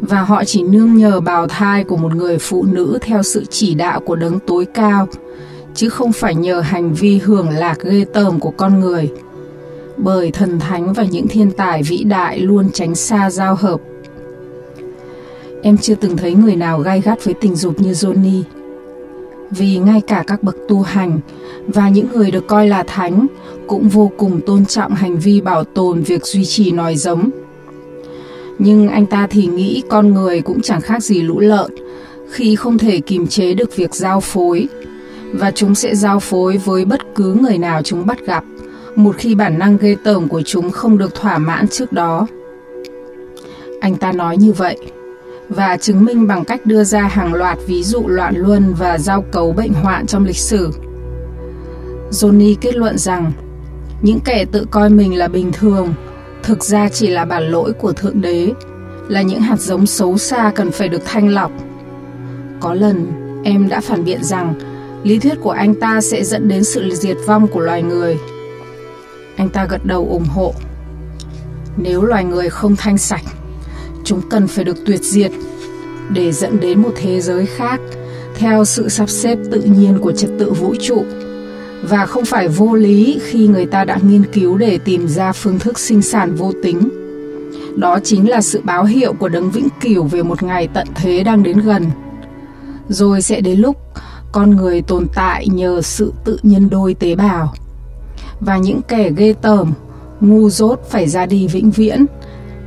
và 0.00 0.22
họ 0.22 0.44
chỉ 0.44 0.62
nương 0.62 0.96
nhờ 0.96 1.20
bào 1.20 1.46
thai 1.46 1.84
của 1.84 1.96
một 1.96 2.14
người 2.14 2.38
phụ 2.38 2.64
nữ 2.72 2.98
theo 3.02 3.22
sự 3.22 3.44
chỉ 3.50 3.74
đạo 3.74 4.00
của 4.00 4.16
đấng 4.16 4.38
tối 4.46 4.66
cao 4.74 5.08
chứ 5.74 5.88
không 5.88 6.12
phải 6.12 6.34
nhờ 6.34 6.60
hành 6.60 6.94
vi 6.94 7.18
hưởng 7.18 7.50
lạc 7.50 7.78
ghê 7.82 8.04
tởm 8.12 8.40
của 8.40 8.50
con 8.50 8.80
người. 8.80 9.10
Bởi 9.96 10.30
thần 10.30 10.58
thánh 10.58 10.92
và 10.92 11.04
những 11.04 11.28
thiên 11.28 11.50
tài 11.50 11.82
vĩ 11.82 12.04
đại 12.04 12.38
luôn 12.38 12.70
tránh 12.70 12.94
xa 12.94 13.30
giao 13.30 13.54
hợp. 13.54 13.80
Em 15.62 15.78
chưa 15.78 15.94
từng 15.94 16.16
thấy 16.16 16.34
người 16.34 16.56
nào 16.56 16.80
gai 16.80 17.00
gắt 17.00 17.24
với 17.24 17.34
tình 17.34 17.56
dục 17.56 17.80
như 17.80 17.90
johnny. 17.90 18.42
Vì 19.50 19.78
ngay 19.78 20.00
cả 20.00 20.24
các 20.26 20.42
bậc 20.42 20.56
tu 20.68 20.82
hành 20.82 21.20
và 21.66 21.88
những 21.88 22.06
người 22.12 22.30
được 22.30 22.46
coi 22.46 22.68
là 22.68 22.82
thánh 22.82 23.26
cũng 23.66 23.88
vô 23.88 24.10
cùng 24.16 24.40
tôn 24.46 24.66
trọng 24.66 24.94
hành 24.94 25.18
vi 25.18 25.40
bảo 25.40 25.64
tồn 25.64 26.02
việc 26.02 26.26
duy 26.26 26.44
trì 26.44 26.70
nòi 26.70 26.96
giống. 26.96 27.30
Nhưng 28.58 28.88
anh 28.88 29.06
ta 29.06 29.26
thì 29.30 29.46
nghĩ 29.46 29.82
con 29.88 30.14
người 30.14 30.40
cũng 30.40 30.60
chẳng 30.60 30.80
khác 30.80 31.02
gì 31.02 31.22
lũ 31.22 31.40
lợn 31.40 31.70
khi 32.30 32.56
không 32.56 32.78
thể 32.78 33.00
kiềm 33.00 33.26
chế 33.26 33.54
được 33.54 33.76
việc 33.76 33.94
giao 33.94 34.20
phối 34.20 34.68
và 35.32 35.50
chúng 35.50 35.74
sẽ 35.74 35.94
giao 35.94 36.20
phối 36.20 36.56
với 36.56 36.84
bất 36.84 37.00
cứ 37.14 37.34
người 37.42 37.58
nào 37.58 37.82
chúng 37.82 38.06
bắt 38.06 38.18
gặp 38.26 38.44
một 38.96 39.16
khi 39.18 39.34
bản 39.34 39.58
năng 39.58 39.76
ghê 39.76 39.96
tởm 40.04 40.28
của 40.28 40.42
chúng 40.42 40.70
không 40.70 40.98
được 40.98 41.14
thỏa 41.14 41.38
mãn 41.38 41.68
trước 41.68 41.92
đó. 41.92 42.26
Anh 43.80 43.94
ta 43.94 44.12
nói 44.12 44.36
như 44.36 44.52
vậy 44.52 44.76
và 45.48 45.76
chứng 45.76 46.04
minh 46.04 46.26
bằng 46.26 46.44
cách 46.44 46.66
đưa 46.66 46.84
ra 46.84 47.02
hàng 47.02 47.34
loạt 47.34 47.58
ví 47.66 47.82
dụ 47.82 48.02
loạn 48.06 48.34
luân 48.36 48.74
và 48.78 48.98
giao 48.98 49.22
cấu 49.22 49.52
bệnh 49.52 49.72
hoạn 49.72 50.06
trong 50.06 50.24
lịch 50.24 50.36
sử. 50.36 50.70
Johnny 52.10 52.54
kết 52.60 52.76
luận 52.76 52.98
rằng 52.98 53.32
những 54.02 54.20
kẻ 54.20 54.44
tự 54.52 54.66
coi 54.70 54.90
mình 54.90 55.18
là 55.18 55.28
bình 55.28 55.52
thường 55.52 55.94
thực 56.42 56.64
ra 56.64 56.88
chỉ 56.88 57.08
là 57.08 57.24
bản 57.24 57.42
lỗi 57.42 57.72
của 57.72 57.92
Thượng 57.92 58.20
Đế, 58.20 58.52
là 59.08 59.22
những 59.22 59.40
hạt 59.40 59.60
giống 59.60 59.86
xấu 59.86 60.18
xa 60.18 60.52
cần 60.54 60.70
phải 60.70 60.88
được 60.88 61.02
thanh 61.04 61.28
lọc. 61.28 61.52
Có 62.60 62.74
lần, 62.74 63.06
em 63.44 63.68
đã 63.68 63.80
phản 63.80 64.04
biện 64.04 64.24
rằng 64.24 64.54
lý 65.04 65.18
thuyết 65.18 65.34
của 65.40 65.50
anh 65.50 65.74
ta 65.74 66.00
sẽ 66.00 66.24
dẫn 66.24 66.48
đến 66.48 66.64
sự 66.64 66.90
diệt 66.94 67.16
vong 67.26 67.48
của 67.48 67.60
loài 67.60 67.82
người. 67.82 68.18
Anh 69.36 69.48
ta 69.48 69.66
gật 69.70 69.84
đầu 69.84 70.08
ủng 70.10 70.24
hộ. 70.24 70.54
Nếu 71.76 72.02
loài 72.02 72.24
người 72.24 72.50
không 72.50 72.76
thanh 72.76 72.98
sạch, 72.98 73.24
chúng 74.04 74.20
cần 74.30 74.48
phải 74.48 74.64
được 74.64 74.76
tuyệt 74.86 75.02
diệt 75.02 75.30
để 76.10 76.32
dẫn 76.32 76.60
đến 76.60 76.82
một 76.82 76.92
thế 76.96 77.20
giới 77.20 77.46
khác 77.46 77.80
theo 78.34 78.64
sự 78.64 78.88
sắp 78.88 79.10
xếp 79.10 79.38
tự 79.50 79.60
nhiên 79.60 79.98
của 79.98 80.12
trật 80.12 80.30
tự 80.38 80.52
vũ 80.52 80.74
trụ 80.80 81.04
và 81.82 82.06
không 82.06 82.24
phải 82.24 82.48
vô 82.48 82.74
lý 82.74 83.18
khi 83.22 83.46
người 83.46 83.66
ta 83.66 83.84
đã 83.84 83.98
nghiên 84.02 84.24
cứu 84.32 84.56
để 84.56 84.78
tìm 84.78 85.08
ra 85.08 85.32
phương 85.32 85.58
thức 85.58 85.78
sinh 85.78 86.02
sản 86.02 86.34
vô 86.34 86.52
tính. 86.62 86.88
Đó 87.76 87.98
chính 88.04 88.30
là 88.30 88.40
sự 88.40 88.60
báo 88.64 88.84
hiệu 88.84 89.12
của 89.12 89.28
đấng 89.28 89.50
vĩnh 89.50 89.68
cửu 89.80 90.02
về 90.02 90.22
một 90.22 90.42
ngày 90.42 90.68
tận 90.74 90.86
thế 90.94 91.24
đang 91.24 91.42
đến 91.42 91.58
gần. 91.58 91.84
Rồi 92.88 93.22
sẽ 93.22 93.40
đến 93.40 93.60
lúc 93.60 93.76
con 94.32 94.56
người 94.56 94.82
tồn 94.82 95.06
tại 95.14 95.48
nhờ 95.48 95.82
sự 95.82 96.12
tự 96.24 96.38
nhân 96.42 96.70
đôi 96.70 96.94
tế 96.94 97.14
bào. 97.14 97.54
Và 98.40 98.56
những 98.56 98.80
kẻ 98.88 99.10
ghê 99.16 99.34
tởm, 99.42 99.72
ngu 100.20 100.50
dốt 100.50 100.80
phải 100.90 101.08
ra 101.08 101.26
đi 101.26 101.46
vĩnh 101.46 101.70
viễn 101.70 102.06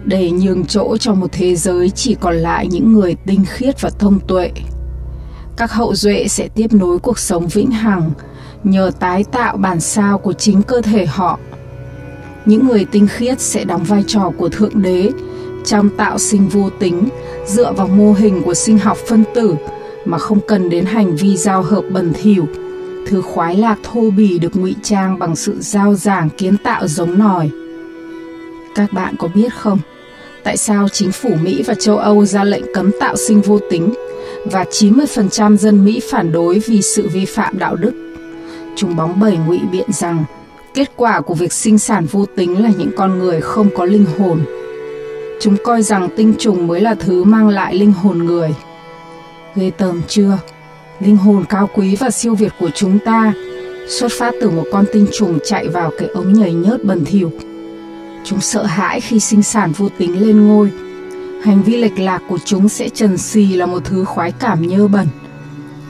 để 0.06 0.32
nhường 0.32 0.66
chỗ 0.66 0.98
cho 0.98 1.14
một 1.14 1.28
thế 1.32 1.56
giới 1.56 1.90
chỉ 1.90 2.16
còn 2.20 2.36
lại 2.36 2.68
những 2.68 2.94
người 2.94 3.16
tinh 3.26 3.46
khiết 3.46 3.82
và 3.82 3.90
thông 3.90 4.20
tuệ. 4.20 4.52
Các 5.58 5.72
hậu 5.72 5.96
duệ 5.96 6.28
sẽ 6.28 6.48
tiếp 6.48 6.74
nối 6.74 7.00
cuộc 7.00 7.20
sống 7.20 7.48
vĩnh 7.48 7.72
hằng 7.72 8.12
nhờ 8.64 8.92
tái 9.00 9.24
tạo 9.24 9.58
bản 9.58 9.80
sao 9.80 10.18
của 10.18 10.34
chính 10.34 10.62
cơ 10.62 10.82
thể 10.82 11.06
họ. 11.06 11.40
Những 12.46 12.68
người 12.68 12.86
tinh 12.86 13.08
khiết 13.08 13.42
sẽ 13.42 13.64
đóng 13.64 13.84
vai 13.84 14.04
trò 14.08 14.32
của 14.38 14.50
Thượng 14.50 14.82
Đế 14.82 15.10
trong 15.66 15.90
tạo 15.98 16.18
sinh 16.18 16.48
vô 16.48 16.70
tính 16.80 17.10
dựa 17.48 17.74
vào 17.74 17.88
mô 17.88 18.14
hình 18.14 18.44
của 18.44 18.54
sinh 18.54 18.80
học 18.80 18.98
phân 19.08 19.24
tử 19.36 19.56
mà 20.06 20.18
không 20.18 20.40
cần 20.48 20.70
đến 20.70 20.86
hành 20.86 21.16
vi 21.16 21.38
giao 21.38 21.62
hợp 21.62 21.84
bẩn 21.92 22.14
thỉu, 22.14 22.48
thứ 23.08 23.22
khoái 23.22 23.56
lạc 23.56 23.78
thô 23.84 24.10
bỉ 24.10 24.40
được 24.40 24.56
ngụy 24.56 24.76
trang 24.84 25.20
bằng 25.20 25.36
sự 25.36 25.56
giao 25.60 25.94
giảng 25.94 26.30
kiến 26.30 26.58
tạo 26.58 26.88
giống 26.88 27.20
nòi. 27.20 27.50
Các 28.76 28.94
bạn 28.94 29.16
có 29.20 29.28
biết 29.36 29.54
không, 29.54 29.80
tại 30.44 30.58
sao 30.58 30.90
chính 30.90 31.12
phủ 31.12 31.30
Mỹ 31.44 31.64
và 31.68 31.74
châu 31.74 31.98
Âu 31.98 32.26
ra 32.26 32.44
lệnh 32.44 32.74
cấm 32.74 32.92
tạo 33.00 33.16
sinh 33.16 33.42
vô 33.42 33.60
tính 33.70 33.94
và 34.46 34.64
90% 34.64 35.58
dân 35.58 35.86
Mỹ 35.86 36.02
phản 36.12 36.32
đối 36.32 36.60
vì 36.60 36.82
sự 36.82 37.08
vi 37.08 37.26
phạm 37.26 37.60
đạo 37.60 37.76
đức? 37.76 37.94
Chúng 38.76 38.96
bóng 38.96 39.20
bẩy 39.20 39.38
ngụy 39.38 39.60
biện 39.72 39.92
rằng 39.92 40.24
kết 40.74 40.92
quả 40.96 41.22
của 41.22 41.34
việc 41.34 41.54
sinh 41.54 41.80
sản 41.80 42.06
vô 42.06 42.26
tính 42.36 42.64
là 42.64 42.72
những 42.78 42.92
con 42.98 43.20
người 43.20 43.42
không 43.42 43.70
có 43.76 43.86
linh 43.86 44.06
hồn. 44.20 44.42
Chúng 45.42 45.56
coi 45.64 45.82
rằng 45.82 46.10
tinh 46.16 46.34
trùng 46.40 46.68
mới 46.68 46.82
là 46.82 46.96
thứ 46.96 47.24
mang 47.24 47.50
lại 47.50 47.76
linh 47.76 47.92
hồn 47.92 48.26
người. 48.26 48.56
Ghê 49.56 49.72
tởm 49.78 50.02
chưa? 50.08 50.38
Linh 51.00 51.18
hồn 51.18 51.44
cao 51.50 51.70
quý 51.76 51.96
và 51.96 52.10
siêu 52.10 52.36
việt 52.36 52.54
của 52.60 52.70
chúng 52.76 53.00
ta 53.00 53.34
xuất 53.88 54.12
phát 54.20 54.34
từ 54.42 54.50
một 54.50 54.64
con 54.72 54.86
tinh 54.94 55.08
trùng 55.14 55.40
chạy 55.46 55.68
vào 55.68 55.92
cái 56.00 56.08
ống 56.08 56.34
nhầy 56.34 56.54
nhớt 56.54 56.86
bẩn 56.86 57.06
thỉu. 57.06 57.32
Chúng 58.24 58.42
sợ 58.42 58.64
hãi 58.64 59.02
khi 59.02 59.20
sinh 59.20 59.44
sản 59.44 59.72
vô 59.72 59.90
tính 59.98 60.22
lên 60.22 60.48
ngôi. 60.48 60.72
Hành 61.44 61.64
vi 61.64 61.78
lệch 61.78 62.00
lạc 62.00 62.22
của 62.30 62.38
chúng 62.46 62.70
sẽ 62.70 62.90
trần 62.90 63.18
xì 63.18 63.46
là 63.54 63.66
một 63.66 63.86
thứ 63.86 64.06
khoái 64.06 64.32
cảm 64.32 64.68
nhơ 64.68 64.88
bẩn. 64.88 65.08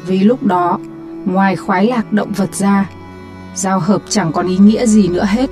Vì 0.07 0.19
lúc 0.19 0.43
đó, 0.43 0.79
Ngoài 1.25 1.55
khoái 1.55 1.85
lạc 1.85 2.13
động 2.13 2.31
vật 2.31 2.55
ra, 2.55 2.89
giao 3.55 3.79
hợp 3.79 4.01
chẳng 4.09 4.31
còn 4.31 4.47
ý 4.47 4.57
nghĩa 4.57 4.85
gì 4.85 5.07
nữa 5.07 5.25
hết. 5.27 5.49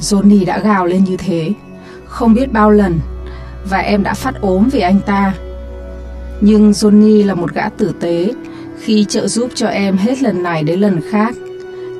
Johnny 0.00 0.46
đã 0.46 0.58
gào 0.58 0.86
lên 0.86 1.04
như 1.04 1.16
thế, 1.16 1.52
không 2.04 2.34
biết 2.34 2.52
bao 2.52 2.70
lần, 2.70 3.00
và 3.70 3.78
em 3.78 4.02
đã 4.02 4.14
phát 4.14 4.34
ốm 4.40 4.68
vì 4.72 4.80
anh 4.80 5.00
ta. 5.06 5.34
Nhưng 6.40 6.70
Johnny 6.70 7.26
là 7.26 7.34
một 7.34 7.54
gã 7.54 7.68
tử 7.68 7.92
tế, 8.00 8.32
khi 8.78 9.04
trợ 9.04 9.28
giúp 9.28 9.50
cho 9.54 9.66
em 9.66 9.96
hết 9.96 10.22
lần 10.22 10.42
này 10.42 10.62
đến 10.62 10.80
lần 10.80 11.00
khác, 11.10 11.34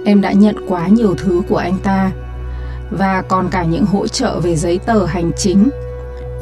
em 0.04 0.20
đã 0.20 0.32
nhận 0.32 0.56
quá 0.68 0.88
nhiều 0.88 1.14
thứ 1.14 1.42
của 1.48 1.56
anh 1.56 1.78
ta, 1.82 2.10
và 2.90 3.22
còn 3.28 3.48
cả 3.50 3.64
những 3.64 3.84
hỗ 3.84 4.08
trợ 4.08 4.40
về 4.40 4.56
giấy 4.56 4.78
tờ 4.86 5.04
hành 5.04 5.30
chính, 5.36 5.70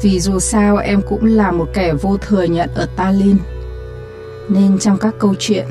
vì 0.01 0.19
dù 0.19 0.39
sao 0.39 0.77
em 0.77 1.01
cũng 1.09 1.25
là 1.25 1.51
một 1.51 1.67
kẻ 1.73 1.93
vô 1.93 2.17
thừa 2.17 2.43
nhận 2.43 2.69
ở 2.75 2.87
Tallinn. 2.95 3.37
Nên 4.49 4.79
trong 4.79 4.97
các 4.97 5.15
câu 5.19 5.35
chuyện, 5.39 5.65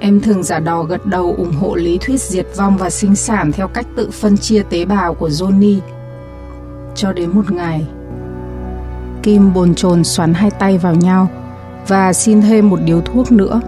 em 0.00 0.20
thường 0.20 0.42
giả 0.42 0.58
đò 0.58 0.82
gật 0.82 1.06
đầu 1.06 1.34
ủng 1.38 1.52
hộ 1.52 1.74
lý 1.74 1.98
thuyết 2.00 2.20
diệt 2.20 2.46
vong 2.56 2.76
và 2.76 2.90
sinh 2.90 3.16
sản 3.16 3.52
theo 3.52 3.68
cách 3.68 3.86
tự 3.96 4.10
phân 4.10 4.38
chia 4.38 4.62
tế 4.62 4.84
bào 4.84 5.14
của 5.14 5.28
Johnny. 5.28 5.78
Cho 6.94 7.12
đến 7.12 7.30
một 7.30 7.50
ngày, 7.50 7.86
Kim 9.22 9.54
bồn 9.54 9.74
chồn 9.74 10.04
xoắn 10.04 10.34
hai 10.34 10.50
tay 10.50 10.78
vào 10.78 10.94
nhau 10.94 11.28
và 11.88 12.12
xin 12.12 12.42
thêm 12.42 12.68
một 12.70 12.78
điếu 12.84 13.00
thuốc 13.00 13.32
nữa. 13.32 13.60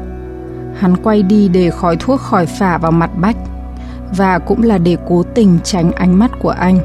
Hắn 0.75 0.97
quay 0.97 1.23
đi 1.23 1.49
để 1.49 1.71
khói 1.71 1.97
thuốc 1.97 2.21
khỏi 2.21 2.47
phả 2.47 2.79
vào 2.79 2.93
mặt 2.93 3.11
Bách 3.21 3.37
và 4.17 4.39
cũng 4.39 4.63
là 4.63 4.79
để 4.79 4.97
cố 5.09 5.23
tình 5.35 5.59
tránh 5.65 5.93
ánh 5.93 6.19
mắt 6.19 6.31
của 6.39 6.51
anh. 6.51 6.79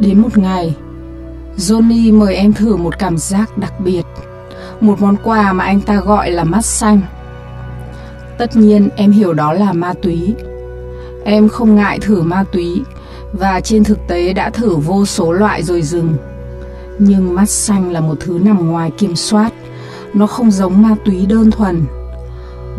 Đến 0.00 0.18
một 0.18 0.38
ngày, 0.38 0.74
Johnny 1.56 2.18
mời 2.18 2.34
em 2.34 2.52
thử 2.52 2.76
một 2.76 2.98
cảm 2.98 3.18
giác 3.18 3.58
đặc 3.58 3.80
biệt 3.80 4.02
một 4.80 5.00
món 5.00 5.16
quà 5.24 5.52
mà 5.52 5.64
anh 5.64 5.80
ta 5.80 6.00
gọi 6.00 6.30
là 6.30 6.44
mắt 6.44 6.64
xanh. 6.64 7.00
Tất 8.38 8.56
nhiên 8.56 8.88
em 8.96 9.10
hiểu 9.10 9.32
đó 9.32 9.52
là 9.52 9.72
ma 9.72 9.94
túy. 10.02 10.34
Em 11.24 11.48
không 11.48 11.76
ngại 11.76 11.98
thử 11.98 12.22
ma 12.22 12.44
túy 12.52 12.82
và 13.32 13.60
trên 13.60 13.84
thực 13.84 13.98
tế 14.08 14.32
đã 14.32 14.50
thử 14.50 14.76
vô 14.76 15.06
số 15.06 15.32
loại 15.32 15.62
rồi 15.62 15.82
dừng. 15.82 16.14
Nhưng 16.98 17.34
mắt 17.34 17.50
xanh 17.50 17.92
là 17.92 18.00
một 18.00 18.14
thứ 18.20 18.38
nằm 18.44 18.70
ngoài 18.70 18.90
kiểm 18.98 19.16
soát. 19.16 19.52
Nó 20.14 20.26
không 20.26 20.50
giống 20.50 20.82
ma 20.82 20.96
túy 21.04 21.26
đơn 21.26 21.50
thuần. 21.50 21.86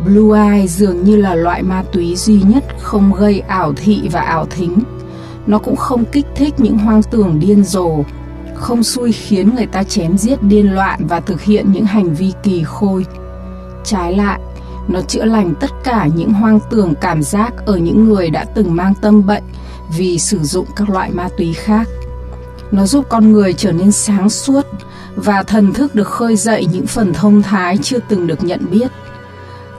Blue 0.06 0.40
Eye 0.40 0.68
dường 0.68 1.04
như 1.04 1.16
là 1.16 1.36
loại 1.36 1.64
ma 1.64 1.84
túy 1.92 2.16
duy 2.16 2.42
nhất 2.42 2.64
không 2.82 3.14
gây 3.14 3.40
ảo 3.40 3.74
thị 3.74 4.10
và 4.12 4.22
ảo 4.22 4.46
thính. 4.46 4.80
Nó 5.48 5.58
cũng 5.58 5.76
không 5.76 6.06
kích 6.06 6.26
thích 6.36 6.54
những 6.58 6.78
hoang 6.78 7.04
tưởng 7.04 7.40
điên 7.40 7.64
rồ, 7.64 7.90
không 8.56 8.84
xui 8.84 9.12
khiến 9.12 9.56
người 9.56 9.66
ta 9.66 9.84
chém 9.84 10.18
giết 10.18 10.44
điên 10.44 10.76
loạn 10.76 11.00
và 11.08 11.20
thực 11.20 11.42
hiện 11.42 11.72
những 11.72 11.86
hành 11.86 12.14
vi 12.14 12.34
kỳ 12.44 12.64
khôi. 12.64 13.06
Trái 13.84 14.14
lại, 14.18 14.40
nó 14.88 15.02
chữa 15.02 15.26
lành 15.26 15.54
tất 15.60 15.72
cả 15.84 16.08
những 16.16 16.34
hoang 16.34 16.60
tưởng 16.70 16.94
cảm 17.02 17.24
giác 17.24 17.54
ở 17.66 17.78
những 17.78 18.06
người 18.06 18.30
đã 18.30 18.46
từng 18.56 18.76
mang 18.76 18.94
tâm 19.02 19.26
bệnh 19.26 19.44
vì 19.98 20.20
sử 20.20 20.40
dụng 20.40 20.66
các 20.76 20.90
loại 20.90 21.12
ma 21.12 21.30
túy 21.38 21.54
khác. 21.54 21.88
Nó 22.72 22.86
giúp 22.86 23.06
con 23.10 23.32
người 23.32 23.54
trở 23.54 23.72
nên 23.72 23.92
sáng 23.92 24.30
suốt 24.30 24.66
và 25.16 25.44
thần 25.44 25.74
thức 25.74 25.96
được 25.96 26.08
khơi 26.08 26.36
dậy 26.36 26.68
những 26.72 26.88
phần 26.88 27.14
thông 27.14 27.42
thái 27.42 27.78
chưa 27.78 28.00
từng 28.10 28.28
được 28.28 28.44
nhận 28.44 28.60
biết. 28.72 28.88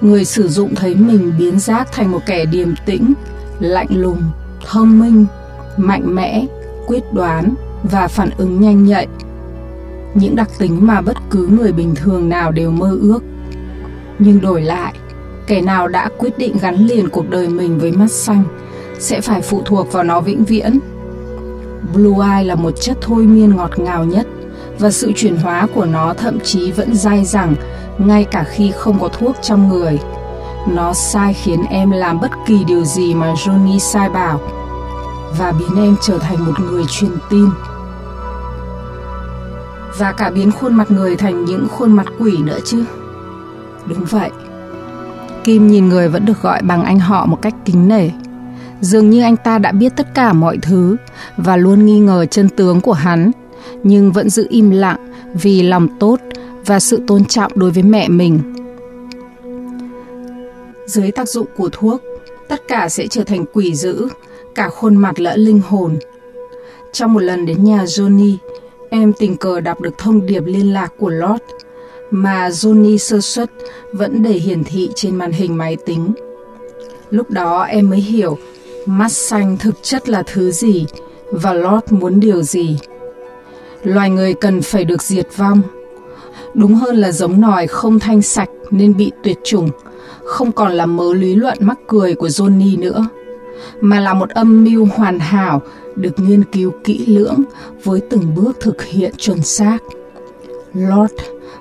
Người 0.00 0.24
sử 0.24 0.48
dụng 0.48 0.74
thấy 0.74 0.94
mình 0.94 1.32
biến 1.38 1.58
giác 1.60 1.92
thành 1.92 2.10
một 2.10 2.20
kẻ 2.26 2.44
điềm 2.44 2.74
tĩnh, 2.86 3.12
lạnh 3.60 3.88
lùng, 3.90 4.22
thông 4.66 5.00
minh, 5.00 5.26
mạnh 5.76 6.14
mẽ, 6.14 6.46
quyết 6.86 7.12
đoán 7.12 7.54
và 7.82 8.08
phản 8.08 8.30
ứng 8.38 8.60
nhanh 8.60 8.84
nhạy. 8.84 9.06
Những 10.14 10.36
đặc 10.36 10.50
tính 10.58 10.86
mà 10.86 11.00
bất 11.00 11.16
cứ 11.30 11.46
người 11.46 11.72
bình 11.72 11.94
thường 11.94 12.28
nào 12.28 12.52
đều 12.52 12.70
mơ 12.70 12.98
ước. 13.02 13.22
Nhưng 14.18 14.40
đổi 14.40 14.62
lại, 14.62 14.94
kẻ 15.46 15.60
nào 15.60 15.88
đã 15.88 16.08
quyết 16.18 16.38
định 16.38 16.56
gắn 16.60 16.86
liền 16.86 17.08
cuộc 17.08 17.30
đời 17.30 17.48
mình 17.48 17.78
với 17.78 17.92
mắt 17.92 18.10
xanh 18.10 18.44
sẽ 18.98 19.20
phải 19.20 19.40
phụ 19.40 19.62
thuộc 19.64 19.92
vào 19.92 20.04
nó 20.04 20.20
vĩnh 20.20 20.44
viễn. 20.44 20.78
Blue 21.94 22.28
Eye 22.28 22.44
là 22.44 22.54
một 22.54 22.70
chất 22.80 22.98
thôi 23.00 23.22
miên 23.22 23.56
ngọt 23.56 23.78
ngào 23.78 24.04
nhất, 24.04 24.26
và 24.78 24.90
sự 24.90 25.12
chuyển 25.16 25.36
hóa 25.36 25.66
của 25.74 25.84
nó 25.84 26.14
thậm 26.14 26.40
chí 26.40 26.72
vẫn 26.72 26.94
dai 26.94 27.24
dẳng, 27.24 27.54
ngay 27.98 28.24
cả 28.24 28.44
khi 28.44 28.70
không 28.70 28.98
có 29.00 29.08
thuốc 29.08 29.36
trong 29.42 29.68
người. 29.68 29.98
Nó 30.68 30.92
sai 30.92 31.34
khiến 31.34 31.64
em 31.70 31.90
làm 31.90 32.20
bất 32.20 32.30
kỳ 32.46 32.64
điều 32.64 32.84
gì 32.84 33.14
mà 33.14 33.32
Johnny 33.34 33.78
sai 33.78 34.08
bảo, 34.08 34.40
và 35.38 35.52
biến 35.52 35.84
em 35.84 35.96
trở 36.00 36.18
thành 36.18 36.46
một 36.46 36.60
người 36.60 36.84
truyền 36.88 37.12
tin. 37.30 37.48
Và 39.98 40.12
cả 40.12 40.30
biến 40.30 40.50
khuôn 40.52 40.74
mặt 40.74 40.90
người 40.90 41.16
thành 41.16 41.44
những 41.44 41.68
khuôn 41.68 41.92
mặt 41.92 42.06
quỷ 42.18 42.36
nữa 42.36 42.58
chứ. 42.64 42.84
Đúng 43.86 44.04
vậy. 44.04 44.30
Kim 45.44 45.66
nhìn 45.66 45.88
người 45.88 46.08
vẫn 46.08 46.24
được 46.24 46.42
gọi 46.42 46.62
bằng 46.62 46.84
anh 46.84 46.98
họ 46.98 47.26
một 47.26 47.38
cách 47.42 47.54
kính 47.64 47.88
nể. 47.88 48.10
Dường 48.80 49.10
như 49.10 49.22
anh 49.22 49.36
ta 49.36 49.58
đã 49.58 49.72
biết 49.72 49.92
tất 49.96 50.14
cả 50.14 50.32
mọi 50.32 50.58
thứ 50.62 50.96
và 51.36 51.56
luôn 51.56 51.86
nghi 51.86 51.98
ngờ 51.98 52.26
chân 52.26 52.48
tướng 52.48 52.80
của 52.80 52.92
hắn, 52.92 53.30
nhưng 53.82 54.12
vẫn 54.12 54.30
giữ 54.30 54.46
im 54.50 54.70
lặng 54.70 55.12
vì 55.34 55.62
lòng 55.62 55.88
tốt 55.98 56.20
và 56.66 56.80
sự 56.80 57.00
tôn 57.06 57.24
trọng 57.24 57.52
đối 57.54 57.70
với 57.70 57.82
mẹ 57.82 58.08
mình. 58.08 58.40
Dưới 60.86 61.10
tác 61.10 61.28
dụng 61.28 61.46
của 61.56 61.68
thuốc, 61.72 62.02
tất 62.48 62.62
cả 62.68 62.88
sẽ 62.88 63.06
trở 63.06 63.24
thành 63.24 63.44
quỷ 63.52 63.74
dữ, 63.74 64.08
cả 64.54 64.68
khuôn 64.68 64.96
mặt 64.96 65.20
lẫn 65.20 65.40
linh 65.40 65.60
hồn. 65.60 65.98
Trong 66.92 67.12
một 67.12 67.20
lần 67.20 67.46
đến 67.46 67.64
nhà 67.64 67.84
Johnny, 67.84 68.36
em 68.90 69.12
tình 69.12 69.36
cờ 69.36 69.60
đọc 69.60 69.80
được 69.80 69.98
thông 69.98 70.26
điệp 70.26 70.42
liên 70.46 70.72
lạc 70.72 70.92
của 70.98 71.10
Lord 71.10 71.42
mà 72.10 72.48
Johnny 72.48 72.96
sơ 72.96 73.20
suất 73.20 73.50
vẫn 73.92 74.22
để 74.22 74.32
hiển 74.32 74.64
thị 74.64 74.90
trên 74.94 75.16
màn 75.16 75.32
hình 75.32 75.56
máy 75.56 75.76
tính. 75.86 76.12
Lúc 77.10 77.30
đó 77.30 77.62
em 77.62 77.90
mới 77.90 77.98
hiểu 77.98 78.38
mắt 78.88 79.12
xanh 79.12 79.56
thực 79.56 79.82
chất 79.82 80.08
là 80.08 80.22
thứ 80.22 80.50
gì 80.50 80.86
và 81.30 81.52
Lord 81.52 81.84
muốn 81.90 82.20
điều 82.20 82.42
gì. 82.42 82.78
Loài 83.82 84.10
người 84.10 84.34
cần 84.34 84.62
phải 84.62 84.84
được 84.84 85.02
diệt 85.02 85.26
vong. 85.36 85.62
Đúng 86.54 86.74
hơn 86.74 86.96
là 86.96 87.12
giống 87.12 87.40
nòi 87.40 87.66
không 87.66 87.98
thanh 87.98 88.22
sạch 88.22 88.48
nên 88.70 88.96
bị 88.96 89.12
tuyệt 89.22 89.38
chủng, 89.44 89.68
không 90.24 90.52
còn 90.52 90.72
là 90.72 90.86
mớ 90.86 91.14
lý 91.14 91.34
luận 91.34 91.58
mắc 91.60 91.78
cười 91.86 92.14
của 92.14 92.28
Johnny 92.28 92.78
nữa, 92.78 93.08
mà 93.80 94.00
là 94.00 94.14
một 94.14 94.30
âm 94.30 94.64
mưu 94.64 94.86
hoàn 94.96 95.18
hảo 95.18 95.62
được 95.96 96.18
nghiên 96.20 96.44
cứu 96.44 96.72
kỹ 96.84 97.06
lưỡng 97.06 97.42
với 97.84 98.00
từng 98.10 98.34
bước 98.34 98.56
thực 98.60 98.84
hiện 98.84 99.14
chuẩn 99.16 99.42
xác. 99.42 99.78
Lord 100.74 101.14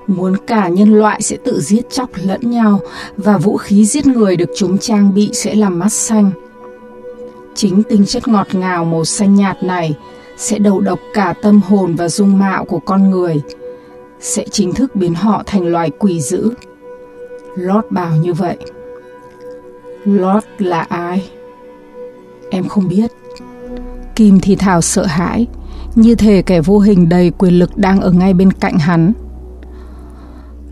muốn 0.08 0.36
cả 0.48 0.68
nhân 0.68 1.00
loại 1.00 1.22
sẽ 1.22 1.38
tự 1.44 1.60
giết 1.62 1.90
chóc 1.90 2.10
lẫn 2.24 2.52
nhau 2.52 2.82
và 3.18 3.38
vũ 3.38 3.58
khí 3.58 3.86
giết 3.86 4.08
người 4.08 4.36
được 4.36 4.50
chúng 4.56 4.78
trang 4.78 5.13
bị 5.13 5.30
sẽ 5.34 5.56
là 5.56 5.70
mắt 5.70 5.90
xanh. 5.90 6.32
Chính 7.58 7.84
tinh 7.84 8.06
chất 8.06 8.28
ngọt 8.28 8.48
ngào 8.52 8.86
màu 8.86 9.06
xanh 9.06 9.36
nhạt 9.36 9.63
này 9.63 9.96
sẽ 10.38 10.60
đầu 10.60 10.80
độc 10.80 11.00
cả 11.13 11.34
tâm 11.41 11.62
hồn 11.67 11.96
và 11.96 12.10
dung 12.10 12.39
mạo 12.39 12.65
của 12.65 12.80
con 12.80 13.10
người, 13.10 13.41
sẽ 14.20 14.46
chính 14.52 14.74
thức 14.74 14.96
biến 14.96 15.13
họ 15.13 15.43
thành 15.46 15.67
loài 15.67 15.89
quỷ 16.00 16.22
dữ. 16.22 16.52
Lord 17.56 17.88
bảo 17.89 18.15
như 18.15 18.34
vậy. 18.34 18.58
Lord 20.06 20.46
là 20.58 20.82
ai? 20.82 21.30
Em 22.50 22.67
không 22.67 22.88
biết. 22.88 23.12
Kim 24.15 24.39
thì 24.39 24.56
thào 24.56 24.82
sợ 24.82 25.06
hãi, 25.06 25.48
như 25.96 26.15
thể 26.15 26.41
kẻ 26.41 26.62
vô 26.62 26.80
hình 26.80 27.10
đầy 27.10 27.32
quyền 27.38 27.60
lực 27.60 27.78
đang 27.78 28.02
ở 28.02 28.12
ngay 28.12 28.34
bên 28.34 28.52
cạnh 28.52 28.78
hắn. 28.78 29.13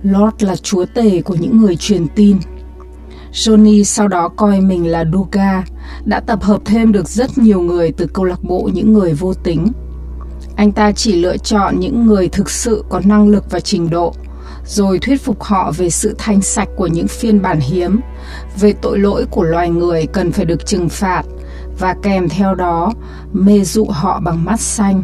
Lord 0.04 0.36
là 0.44 0.56
chúa 0.56 0.86
tể 0.86 1.22
của 1.22 1.36
những 1.36 1.58
người 1.58 1.76
truyền 1.76 2.08
tin. 2.16 2.38
Johnny 3.34 3.84
sau 3.84 4.08
đó 4.08 4.30
coi 4.30 4.62
mình 4.62 4.88
là 4.88 5.06
Duga, 5.14 5.64
đã 6.06 6.20
tập 6.20 6.44
hợp 6.44 6.62
thêm 6.66 6.92
được 6.92 7.10
rất 7.10 7.38
nhiều 7.38 7.62
người 7.62 7.92
từ 7.92 8.08
câu 8.14 8.26
lạc 8.26 8.44
bộ 8.44 8.70
những 8.74 8.94
người 8.94 9.14
vô 9.14 9.34
tính. 9.34 9.68
Anh 10.56 10.72
ta 10.72 10.92
chỉ 10.92 11.16
lựa 11.16 11.38
chọn 11.38 11.80
những 11.80 12.06
người 12.06 12.30
thực 12.30 12.50
sự 12.50 12.84
có 12.90 13.02
năng 13.06 13.30
lực 13.30 13.52
và 13.52 13.60
trình 13.60 13.90
độ, 13.90 14.14
rồi 14.66 15.00
thuyết 15.00 15.22
phục 15.22 15.44
họ 15.44 15.72
về 15.78 15.90
sự 15.90 16.16
thanh 16.18 16.42
sạch 16.42 16.70
của 16.76 16.88
những 16.88 17.08
phiên 17.08 17.42
bản 17.42 17.60
hiếm, 17.60 18.00
về 18.60 18.74
tội 18.82 19.00
lỗi 19.00 19.26
của 19.32 19.44
loài 19.44 19.70
người 19.70 20.06
cần 20.06 20.32
phải 20.32 20.46
được 20.46 20.66
trừng 20.66 20.90
phạt, 20.90 21.24
và 21.80 21.96
kèm 22.02 22.30
theo 22.30 22.56
đó 22.56 22.94
mê 23.34 23.64
dụ 23.64 23.86
họ 23.86 24.20
bằng 24.20 24.46
mắt 24.46 24.60
xanh. 24.60 25.04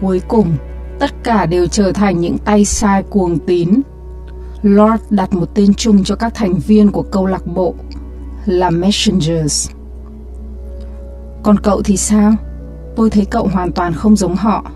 Cuối 0.00 0.20
cùng, 0.28 0.56
tất 0.98 1.10
cả 1.24 1.46
đều 1.46 1.66
trở 1.66 1.92
thành 1.92 2.20
những 2.20 2.38
tay 2.38 2.64
sai 2.64 3.02
cuồng 3.02 3.38
tín 3.38 3.80
Lord 4.62 5.02
đặt 5.10 5.34
một 5.34 5.54
tên 5.54 5.74
chung 5.74 6.04
cho 6.04 6.16
các 6.16 6.34
thành 6.34 6.54
viên 6.54 6.90
của 6.90 7.02
câu 7.02 7.26
lạc 7.26 7.46
bộ 7.46 7.74
là 8.44 8.70
Messengers. 8.70 9.70
Còn 11.44 11.58
cậu 11.58 11.82
thì 11.82 11.96
sao? 11.96 12.32
Tôi 12.96 13.10
thấy 13.10 13.24
cậu 13.24 13.48
hoàn 13.52 13.72
toàn 13.72 13.92
không 13.92 14.16
giống 14.16 14.36
họ. 14.36 14.70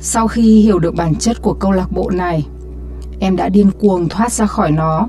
Sau 0.00 0.28
khi 0.28 0.60
hiểu 0.60 0.78
được 0.78 0.94
bản 0.94 1.14
chất 1.14 1.42
của 1.42 1.54
câu 1.54 1.72
lạc 1.72 1.92
bộ 1.92 2.10
này, 2.10 2.46
em 3.20 3.36
đã 3.36 3.48
điên 3.48 3.70
cuồng 3.70 4.08
thoát 4.08 4.32
ra 4.32 4.46
khỏi 4.46 4.72
nó. 4.72 5.08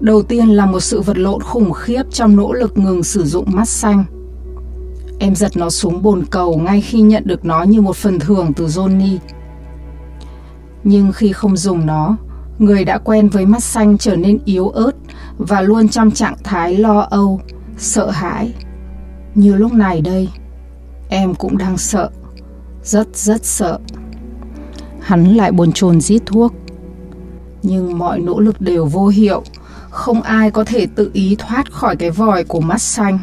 Đầu 0.00 0.22
tiên 0.22 0.48
là 0.48 0.66
một 0.66 0.80
sự 0.80 1.00
vật 1.00 1.18
lộn 1.18 1.42
khủng 1.42 1.72
khiếp 1.72 2.02
trong 2.10 2.36
nỗ 2.36 2.52
lực 2.52 2.78
ngừng 2.78 3.02
sử 3.02 3.24
dụng 3.24 3.44
mắt 3.48 3.68
xanh. 3.68 4.04
Em 5.18 5.34
giật 5.34 5.56
nó 5.56 5.70
xuống 5.70 6.02
bồn 6.02 6.24
cầu 6.30 6.58
ngay 6.58 6.80
khi 6.80 7.00
nhận 7.00 7.22
được 7.26 7.44
nó 7.44 7.62
như 7.62 7.80
một 7.80 7.96
phần 7.96 8.18
thưởng 8.18 8.52
từ 8.56 8.66
Johnny. 8.66 9.18
Nhưng 10.84 11.12
khi 11.12 11.32
không 11.32 11.56
dùng 11.56 11.86
nó, 11.86 12.16
Người 12.58 12.84
đã 12.84 12.98
quen 12.98 13.28
với 13.28 13.46
mắt 13.46 13.62
xanh 13.62 13.98
trở 13.98 14.16
nên 14.16 14.38
yếu 14.44 14.68
ớt 14.68 14.90
và 15.38 15.60
luôn 15.60 15.88
trong 15.88 16.10
trạng 16.10 16.36
thái 16.44 16.76
lo 16.76 17.00
âu, 17.00 17.40
sợ 17.76 18.10
hãi. 18.10 18.54
Như 19.34 19.54
lúc 19.54 19.72
này 19.72 20.00
đây, 20.00 20.28
em 21.08 21.34
cũng 21.34 21.58
đang 21.58 21.78
sợ, 21.78 22.10
rất 22.84 23.16
rất 23.16 23.44
sợ. 23.44 23.78
Hắn 25.00 25.34
lại 25.34 25.52
bồn 25.52 25.72
chồn 25.72 26.00
rít 26.00 26.22
thuốc. 26.26 26.54
Nhưng 27.62 27.98
mọi 27.98 28.18
nỗ 28.18 28.40
lực 28.40 28.60
đều 28.60 28.86
vô 28.86 29.08
hiệu, 29.08 29.42
không 29.90 30.22
ai 30.22 30.50
có 30.50 30.64
thể 30.64 30.86
tự 30.86 31.10
ý 31.12 31.36
thoát 31.38 31.72
khỏi 31.72 31.96
cái 31.96 32.10
vòi 32.10 32.44
của 32.44 32.60
mắt 32.60 32.82
xanh. 32.82 33.18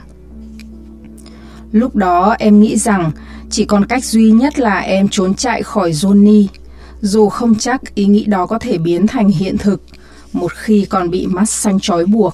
Lúc 1.71 1.95
đó 1.95 2.35
em 2.39 2.59
nghĩ 2.59 2.77
rằng 2.77 3.11
chỉ 3.49 3.65
còn 3.65 3.85
cách 3.85 4.03
duy 4.03 4.31
nhất 4.31 4.59
là 4.59 4.79
em 4.79 5.07
trốn 5.11 5.33
chạy 5.33 5.63
khỏi 5.63 5.91
Johnny 5.91 6.47
dù 7.01 7.29
không 7.29 7.55
chắc 7.55 7.95
ý 7.95 8.05
nghĩ 8.05 8.25
đó 8.25 8.45
có 8.45 8.59
thể 8.59 8.77
biến 8.77 9.07
thành 9.07 9.29
hiện 9.29 9.57
thực 9.57 9.81
một 10.33 10.53
khi 10.53 10.85
còn 10.89 11.09
bị 11.09 11.27
mắt 11.27 11.49
xanh 11.49 11.79
trói 11.79 12.05
buộc. 12.05 12.33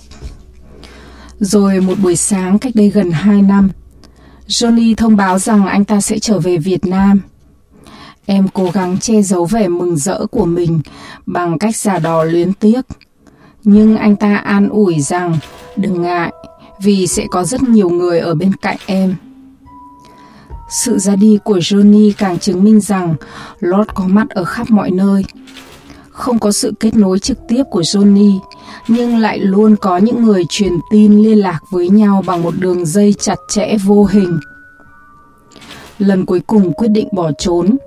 Rồi 1.40 1.82
một 1.82 1.94
buổi 2.04 2.16
sáng 2.16 2.60
cách 2.60 2.76
đây 2.76 2.90
gần 2.90 3.12
2 3.12 3.42
năm, 3.42 3.70
Johnny 4.48 4.96
thông 4.96 5.16
báo 5.16 5.40
rằng 5.40 5.66
anh 5.66 5.86
ta 5.86 6.02
sẽ 6.02 6.20
trở 6.20 6.40
về 6.40 6.58
Việt 6.58 6.86
Nam. 6.86 7.22
Em 8.26 8.48
cố 8.48 8.70
gắng 8.74 8.98
che 8.98 9.22
giấu 9.22 9.46
vẻ 9.46 9.68
mừng 9.68 9.98
rỡ 9.98 10.26
của 10.32 10.46
mình 10.46 10.82
bằng 11.26 11.60
cách 11.60 11.76
giả 11.76 12.00
đò 12.00 12.24
luyến 12.24 12.54
tiếc. 12.54 12.82
Nhưng 13.64 13.98
anh 13.98 14.16
ta 14.16 14.36
an 14.36 14.70
ủi 14.70 15.02
rằng 15.02 15.38
đừng 15.76 16.02
ngại 16.02 16.34
vì 16.82 17.08
sẽ 17.08 17.26
có 17.32 17.44
rất 17.44 17.64
nhiều 17.64 17.90
người 17.90 18.20
ở 18.20 18.36
bên 18.36 18.54
cạnh 18.54 18.78
em. 18.86 19.16
Sự 20.70 20.98
ra 21.00 21.16
đi 21.16 21.40
của 21.44 21.58
Johnny 21.58 22.12
càng 22.18 22.40
chứng 22.40 22.64
minh 22.64 22.80
rằng 22.80 23.16
Lord 23.60 23.90
có 23.94 24.08
mặt 24.08 24.30
ở 24.30 24.44
khắp 24.44 24.72
mọi 24.72 24.92
nơi 24.92 25.26
không 26.16 26.40
có 26.40 26.52
sự 26.52 26.74
kết 26.80 26.96
nối 26.96 27.20
trực 27.20 27.38
tiếp 27.48 27.64
của 27.72 27.82
Johnny, 27.82 28.40
nhưng 28.88 29.18
lại 29.18 29.40
luôn 29.40 29.76
có 29.76 29.98
những 29.98 30.24
người 30.24 30.44
truyền 30.50 30.74
tin 30.92 31.24
liên 31.24 31.38
lạc 31.38 31.60
với 31.72 31.90
nhau 31.90 32.24
bằng 32.26 32.44
một 32.44 32.54
đường 32.60 32.86
dây 32.86 33.14
chặt 33.14 33.36
chẽ 33.50 33.78
vô 33.86 34.06
hình. 34.06 34.40
Lần 36.00 36.26
cuối 36.26 36.40
cùng 36.40 36.74
quyết 36.74 36.88
định 36.88 37.08
bỏ 37.12 37.32
trốn. 37.38 37.78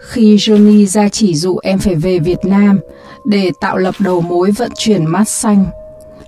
Khi 0.00 0.36
Johnny 0.36 0.86
ra 0.86 1.08
chỉ 1.08 1.34
dụ 1.34 1.58
em 1.62 1.78
phải 1.78 1.94
về 1.94 2.18
Việt 2.18 2.44
Nam 2.44 2.78
để 3.24 3.50
tạo 3.60 3.76
lập 3.76 3.94
đầu 3.98 4.20
mối 4.20 4.50
vận 4.50 4.70
chuyển 4.76 5.06
mát 5.06 5.28
xanh, 5.28 5.66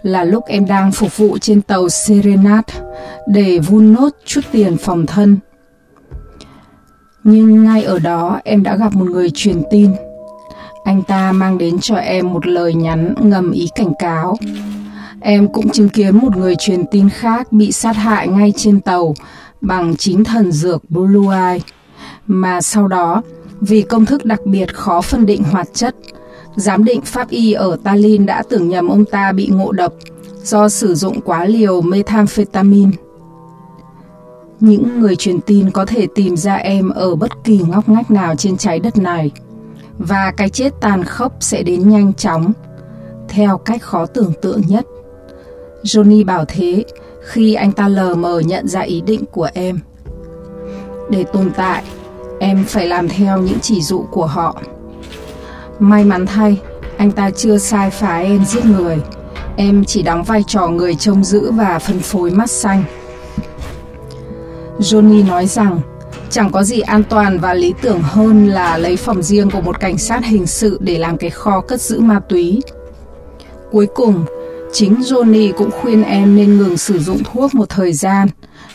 là 0.02 0.24
lúc 0.24 0.44
em 0.46 0.66
đang 0.66 0.92
phục 0.92 1.16
vụ 1.16 1.38
trên 1.38 1.62
tàu 1.62 1.88
Serenat 1.88 2.64
để 3.28 3.58
vun 3.58 3.92
nốt 3.92 4.10
chút 4.24 4.40
tiền 4.52 4.76
phòng 4.76 5.06
thân. 5.06 5.38
Nhưng 7.24 7.64
ngay 7.64 7.82
ở 7.82 7.98
đó 7.98 8.40
em 8.44 8.62
đã 8.62 8.76
gặp 8.76 8.94
một 8.94 9.10
người 9.10 9.30
truyền 9.30 9.62
tin. 9.70 9.90
Anh 10.84 11.02
ta 11.02 11.32
mang 11.32 11.58
đến 11.58 11.78
cho 11.80 11.94
em 11.94 12.32
một 12.32 12.46
lời 12.46 12.74
nhắn 12.74 13.14
ngầm 13.20 13.52
ý 13.52 13.68
cảnh 13.74 13.92
cáo. 13.98 14.36
Em 15.20 15.48
cũng 15.48 15.68
chứng 15.68 15.88
kiến 15.88 16.16
một 16.16 16.36
người 16.36 16.54
truyền 16.58 16.86
tin 16.90 17.08
khác 17.08 17.52
bị 17.52 17.72
sát 17.72 17.96
hại 17.96 18.28
ngay 18.28 18.52
trên 18.56 18.80
tàu 18.80 19.14
bằng 19.60 19.96
chính 19.96 20.24
thần 20.24 20.52
dược 20.52 20.90
Blue 20.90 21.36
Eye. 21.36 21.60
Mà 22.26 22.60
sau 22.60 22.88
đó, 22.88 23.22
vì 23.60 23.82
công 23.82 24.06
thức 24.06 24.24
đặc 24.24 24.40
biệt 24.44 24.74
khó 24.74 25.00
phân 25.00 25.26
định 25.26 25.42
hoạt 25.42 25.68
chất, 25.74 25.96
giám 26.56 26.84
định 26.84 27.00
pháp 27.00 27.30
y 27.30 27.52
ở 27.52 27.76
Tallinn 27.84 28.26
đã 28.26 28.42
tưởng 28.48 28.68
nhầm 28.68 28.88
ông 28.88 29.04
ta 29.04 29.32
bị 29.32 29.48
ngộ 29.52 29.72
độc 29.72 29.92
do 30.42 30.68
sử 30.68 30.94
dụng 30.94 31.20
quá 31.20 31.44
liều 31.44 31.80
methamphetamine. 31.80 32.90
Những 34.60 35.00
người 35.00 35.16
truyền 35.16 35.40
tin 35.40 35.70
có 35.70 35.84
thể 35.84 36.06
tìm 36.14 36.36
ra 36.36 36.54
em 36.54 36.90
ở 36.90 37.14
bất 37.14 37.30
kỳ 37.44 37.60
ngóc 37.68 37.88
ngách 37.88 38.10
nào 38.10 38.34
trên 38.36 38.56
trái 38.56 38.80
đất 38.80 38.98
này 38.98 39.30
và 39.98 40.32
cái 40.36 40.48
chết 40.48 40.72
tàn 40.80 41.04
khốc 41.04 41.32
sẽ 41.40 41.62
đến 41.62 41.88
nhanh 41.88 42.14
chóng 42.14 42.52
theo 43.28 43.58
cách 43.58 43.82
khó 43.82 44.06
tưởng 44.06 44.32
tượng 44.42 44.60
nhất. 44.68 44.86
Johnny 45.82 46.24
bảo 46.24 46.44
thế 46.48 46.84
khi 47.24 47.54
anh 47.54 47.72
ta 47.72 47.88
lờ 47.88 48.14
mờ 48.14 48.40
nhận 48.40 48.68
ra 48.68 48.80
ý 48.80 49.00
định 49.00 49.24
của 49.30 49.48
em. 49.54 49.80
Để 51.10 51.24
tồn 51.24 51.50
tại, 51.56 51.82
em 52.40 52.64
phải 52.64 52.86
làm 52.86 53.08
theo 53.08 53.38
những 53.38 53.58
chỉ 53.60 53.82
dụ 53.82 54.04
của 54.10 54.26
họ. 54.26 54.62
May 55.78 56.04
mắn 56.04 56.26
thay, 56.26 56.60
anh 56.96 57.10
ta 57.10 57.30
chưa 57.30 57.58
sai 57.58 57.90
phá 57.90 58.18
em 58.18 58.44
giết 58.44 58.64
người. 58.64 58.98
Em 59.56 59.84
chỉ 59.84 60.02
đóng 60.02 60.22
vai 60.22 60.44
trò 60.46 60.68
người 60.68 60.94
trông 60.94 61.24
giữ 61.24 61.50
và 61.50 61.78
phân 61.78 61.98
phối 61.98 62.30
mắt 62.30 62.50
xanh. 62.50 62.84
Johnny 64.78 65.26
nói 65.26 65.46
rằng 65.46 65.80
chẳng 66.34 66.50
có 66.50 66.62
gì 66.62 66.80
an 66.80 67.02
toàn 67.04 67.38
và 67.38 67.54
lý 67.54 67.74
tưởng 67.82 68.02
hơn 68.02 68.48
là 68.48 68.78
lấy 68.78 68.96
phòng 68.96 69.22
riêng 69.22 69.50
của 69.50 69.60
một 69.60 69.80
cảnh 69.80 69.98
sát 69.98 70.24
hình 70.24 70.46
sự 70.46 70.78
để 70.80 70.98
làm 70.98 71.16
cái 71.16 71.30
kho 71.30 71.60
cất 71.60 71.80
giữ 71.80 72.00
ma 72.00 72.20
túy. 72.28 72.60
Cuối 73.70 73.86
cùng, 73.94 74.24
chính 74.72 74.94
Johnny 74.94 75.52
cũng 75.52 75.70
khuyên 75.70 76.02
em 76.02 76.36
nên 76.36 76.58
ngừng 76.58 76.76
sử 76.76 76.98
dụng 76.98 77.22
thuốc 77.24 77.54
một 77.54 77.68
thời 77.68 77.92
gian 77.92 78.28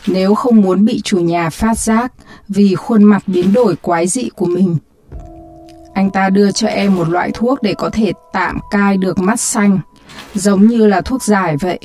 nếu 0.06 0.34
không 0.34 0.60
muốn 0.60 0.84
bị 0.84 1.00
chủ 1.04 1.18
nhà 1.18 1.50
phát 1.50 1.78
giác 1.78 2.12
vì 2.48 2.74
khuôn 2.74 3.04
mặt 3.04 3.22
biến 3.26 3.52
đổi 3.52 3.76
quái 3.76 4.06
dị 4.06 4.28
của 4.36 4.46
mình. 4.46 4.76
Anh 5.94 6.10
ta 6.10 6.30
đưa 6.30 6.50
cho 6.50 6.66
em 6.68 6.94
một 6.94 7.08
loại 7.08 7.30
thuốc 7.34 7.62
để 7.62 7.74
có 7.74 7.90
thể 7.90 8.12
tạm 8.32 8.58
cai 8.70 8.96
được 8.96 9.18
mắt 9.18 9.40
xanh, 9.40 9.78
giống 10.34 10.66
như 10.66 10.86
là 10.86 11.00
thuốc 11.00 11.22
giải 11.22 11.56
vậy. 11.60 11.78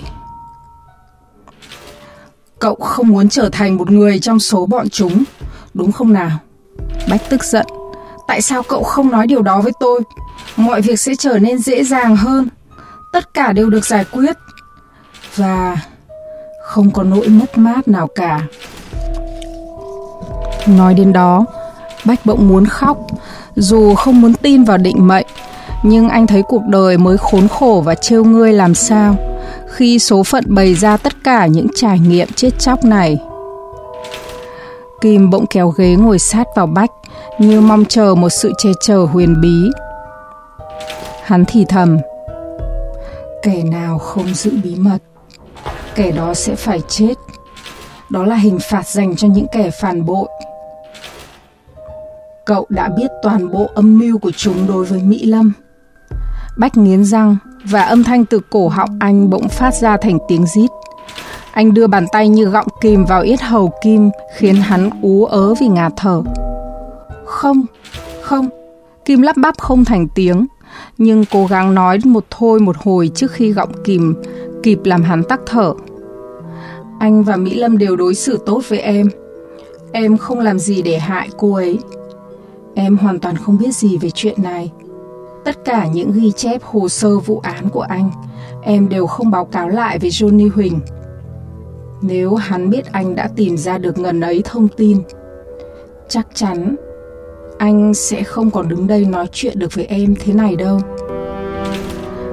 Cậu 2.60 2.76
không 2.76 3.08
muốn 3.08 3.30
trở 3.30 3.50
thành 3.50 3.78
một 3.78 3.92
người 3.92 4.20
trong 4.20 4.40
số 4.40 4.66
bọn 4.66 4.90
chúng, 4.90 5.24
đúng 5.76 5.92
không 5.92 6.14
nào? 6.14 6.32
Bách 7.10 7.30
tức 7.30 7.44
giận. 7.44 7.66
Tại 8.28 8.42
sao 8.42 8.64
cậu 8.64 8.84
không 8.84 9.12
nói 9.12 9.28
điều 9.28 9.42
đó 9.42 9.62
với 9.62 9.72
tôi? 9.80 10.02
Mọi 10.56 10.82
việc 10.82 11.00
sẽ 11.00 11.16
trở 11.16 11.40
nên 11.40 11.60
dễ 11.60 11.84
dàng 11.84 12.16
hơn. 12.16 12.48
Tất 13.14 13.34
cả 13.34 13.54
đều 13.54 13.70
được 13.70 13.86
giải 13.86 14.06
quyết. 14.12 14.38
Và 15.36 15.78
không 16.66 16.92
có 16.92 17.04
nỗi 17.04 17.28
mất 17.28 17.58
mát 17.58 17.88
nào 17.88 18.08
cả. 18.16 18.42
Nói 20.68 20.94
đến 20.94 21.14
đó, 21.14 21.46
Bách 22.06 22.26
bỗng 22.26 22.48
muốn 22.48 22.66
khóc, 22.66 22.98
dù 23.56 23.96
không 23.96 24.22
muốn 24.22 24.34
tin 24.34 24.64
vào 24.64 24.78
định 24.78 25.08
mệnh, 25.08 25.26
nhưng 25.84 26.10
anh 26.10 26.28
thấy 26.28 26.42
cuộc 26.48 26.62
đời 26.68 26.98
mới 26.98 27.18
khốn 27.18 27.48
khổ 27.48 27.82
và 27.86 27.96
trêu 27.96 28.24
ngươi 28.24 28.54
làm 28.54 28.76
sao 28.76 29.16
khi 29.72 30.00
số 30.00 30.24
phận 30.24 30.44
bày 30.48 30.76
ra 30.76 30.98
tất 30.98 31.14
cả 31.24 31.46
những 31.46 31.68
trải 31.76 32.00
nghiệm 32.00 32.28
chết 32.36 32.60
chóc 32.60 32.86
này. 32.86 33.18
Kim 35.06 35.30
bỗng 35.30 35.46
kéo 35.48 35.70
ghế 35.70 35.96
ngồi 35.96 36.20
sát 36.20 36.48
vào 36.56 36.68
Bách 36.68 36.92
như 37.40 37.62
mong 37.62 37.86
chờ 37.86 38.16
một 38.16 38.30
sự 38.30 38.54
che 38.58 38.70
chở 38.82 38.98
huyền 38.98 39.42
bí. 39.42 39.70
Hắn 41.24 41.46
thì 41.48 41.66
thầm, 41.70 41.98
kẻ 43.44 43.64
nào 43.64 43.98
không 43.98 44.34
giữ 44.34 44.52
bí 44.64 44.76
mật, 44.76 44.98
kẻ 45.96 46.12
đó 46.12 46.34
sẽ 46.34 46.56
phải 46.56 46.82
chết. 46.88 47.14
Đó 48.10 48.26
là 48.26 48.36
hình 48.36 48.60
phạt 48.70 48.88
dành 48.88 49.16
cho 49.16 49.28
những 49.28 49.48
kẻ 49.52 49.70
phản 49.82 50.06
bội. 50.06 50.28
Cậu 52.46 52.66
đã 52.70 52.90
biết 52.98 53.12
toàn 53.24 53.52
bộ 53.52 53.70
âm 53.76 54.00
mưu 54.00 54.18
của 54.18 54.32
chúng 54.38 54.68
đối 54.68 54.86
với 54.86 55.02
Mỹ 55.04 55.26
Lâm. 55.26 55.54
Bách 56.58 56.78
nghiến 56.78 57.06
răng 57.06 57.38
và 57.66 57.82
âm 57.82 58.04
thanh 58.04 58.26
từ 58.26 58.40
cổ 58.50 58.68
họng 58.68 58.98
anh 59.00 59.30
bỗng 59.30 59.50
phát 59.50 59.74
ra 59.74 59.98
thành 59.98 60.18
tiếng 60.28 60.46
rít. 60.48 60.70
Anh 61.56 61.74
đưa 61.74 61.88
bàn 61.88 62.06
tay 62.12 62.28
như 62.30 62.46
gọng 62.46 62.68
kìm 62.82 63.06
vào 63.06 63.22
yết 63.22 63.42
hầu 63.42 63.72
Kim 63.84 64.10
khiến 64.38 64.56
hắn 64.56 64.90
ú 65.02 65.26
ớ 65.26 65.54
vì 65.54 65.68
ngạt 65.68 65.94
thở. 65.98 66.22
Không, 67.26 67.66
không, 68.22 68.50
Kim 69.06 69.22
lắp 69.22 69.38
bắp 69.38 69.58
không 69.58 69.86
thành 69.86 70.08
tiếng, 70.16 70.48
nhưng 70.98 71.26
cố 71.32 71.46
gắng 71.46 71.76
nói 71.76 72.00
một 72.04 72.26
thôi 72.30 72.60
một 72.60 72.76
hồi 72.78 73.12
trước 73.16 73.32
khi 73.32 73.52
gọng 73.52 73.72
kìm 73.84 74.16
kịp 74.64 74.80
làm 74.84 75.04
hắn 75.04 75.24
tắc 75.24 75.40
thở. 75.46 75.74
Anh 77.00 77.24
và 77.24 77.36
Mỹ 77.36 77.56
Lâm 77.56 77.78
đều 77.78 77.96
đối 77.96 78.16
xử 78.16 78.40
tốt 78.46 78.62
với 78.68 78.80
em. 78.80 79.08
Em 79.92 80.18
không 80.18 80.40
làm 80.40 80.60
gì 80.60 80.82
để 80.82 81.00
hại 81.00 81.30
cô 81.38 81.54
ấy. 81.54 81.80
Em 82.74 82.98
hoàn 82.98 83.20
toàn 83.20 83.38
không 83.38 83.58
biết 83.58 83.76
gì 83.76 83.98
về 83.98 84.10
chuyện 84.10 84.44
này. 84.44 84.72
Tất 85.46 85.66
cả 85.66 85.88
những 85.88 86.12
ghi 86.12 86.32
chép 86.32 86.64
hồ 86.64 86.90
sơ 86.90 87.20
vụ 87.20 87.40
án 87.40 87.70
của 87.70 87.82
anh, 87.82 88.12
em 88.62 88.90
đều 88.90 89.08
không 89.08 89.32
báo 89.32 89.46
cáo 89.46 89.70
lại 89.70 90.00
với 90.00 90.10
Johnny 90.10 90.50
Huỳnh. 90.52 90.80
Nếu 92.08 92.36
hắn 92.36 92.70
biết 92.70 92.92
anh 92.92 93.16
đã 93.16 93.30
tìm 93.36 93.58
ra 93.58 93.78
được 93.78 93.98
ngần 93.98 94.22
ấy 94.22 94.42
thông 94.46 94.68
tin, 94.68 95.02
chắc 96.08 96.28
chắn 96.34 96.76
anh 97.58 97.94
sẽ 97.94 98.24
không 98.24 98.52
còn 98.52 98.70
đứng 98.70 98.88
đây 98.88 99.06
nói 99.06 99.28
chuyện 99.32 99.60
được 99.60 99.74
với 99.74 99.86
em 99.86 100.16
thế 100.20 100.34
này 100.34 100.56
đâu. 100.56 100.80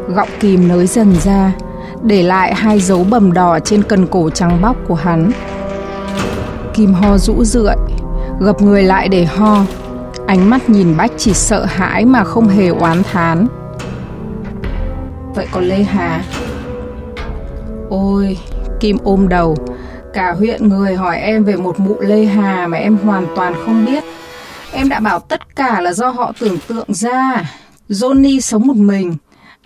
Gọng 0.09 0.29
kìm 0.41 0.69
nới 0.69 0.87
dần 0.87 1.15
ra, 1.25 1.53
để 2.03 2.23
lại 2.23 2.55
hai 2.55 2.81
dấu 2.81 3.05
bầm 3.11 3.33
đỏ 3.33 3.59
trên 3.61 3.83
cần 3.83 4.07
cổ 4.07 4.31
trắng 4.31 4.63
bóc 4.63 4.77
của 4.89 4.95
hắn. 4.95 5.31
Kim 6.75 6.93
ho 6.93 7.19
rũ 7.19 7.45
rượi, 7.45 7.77
gập 8.41 8.63
người 8.63 8.83
lại 8.83 9.09
để 9.09 9.25
ho, 9.25 9.65
Ánh 10.27 10.51
mắt 10.51 10.71
nhìn 10.71 10.97
Bách 10.97 11.13
chỉ 11.17 11.33
sợ 11.33 11.65
hãi 11.65 12.05
mà 12.05 12.25
không 12.25 12.49
hề 12.49 12.69
oán 12.69 13.03
thán. 13.03 13.47
Vậy 15.35 15.47
còn 15.53 15.65
Lê 15.65 15.83
Hà? 15.83 16.25
Ôi, 17.91 18.39
Kim 18.83 18.99
ôm 19.05 19.29
đầu. 19.29 19.57
Cả 20.15 20.33
huyện 20.33 20.69
người 20.69 20.95
hỏi 20.97 21.17
em 21.17 21.45
về 21.45 21.57
một 21.57 21.81
mụ 21.81 22.01
Lê 22.01 22.25
Hà 22.25 22.67
mà 22.67 22.79
em 22.79 22.97
hoàn 22.97 23.27
toàn 23.37 23.55
không 23.67 23.85
biết. 23.85 24.05
Em 24.73 24.89
đã 24.89 25.01
bảo 25.01 25.19
tất 25.21 25.57
cả 25.57 25.81
là 25.81 25.93
do 25.93 26.09
họ 26.09 26.33
tưởng 26.41 26.59
tượng 26.69 26.95
ra. 26.95 27.51
Johnny 27.89 28.41
sống 28.41 28.67
một 28.67 28.77
mình. 28.77 29.17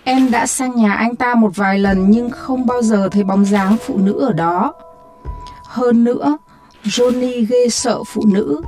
Em 0.04 0.30
đã 0.30 0.46
sang 0.46 0.76
nhà 0.76 0.94
anh 0.94 1.16
ta 1.16 1.34
một 1.34 1.56
vài 1.56 1.78
lần 1.78 2.10
nhưng 2.10 2.30
không 2.30 2.66
bao 2.66 2.82
giờ 2.82 3.08
thấy 3.12 3.24
bóng 3.24 3.44
dáng 3.44 3.76
phụ 3.86 3.98
nữ 3.98 4.26
ở 4.26 4.32
đó. 4.32 4.74
Hơn 5.64 6.04
nữa, 6.04 6.38
Johnny 6.84 7.46
ghê 7.48 7.68
sợ 7.68 8.02
phụ 8.06 8.22
nữ 8.26 8.60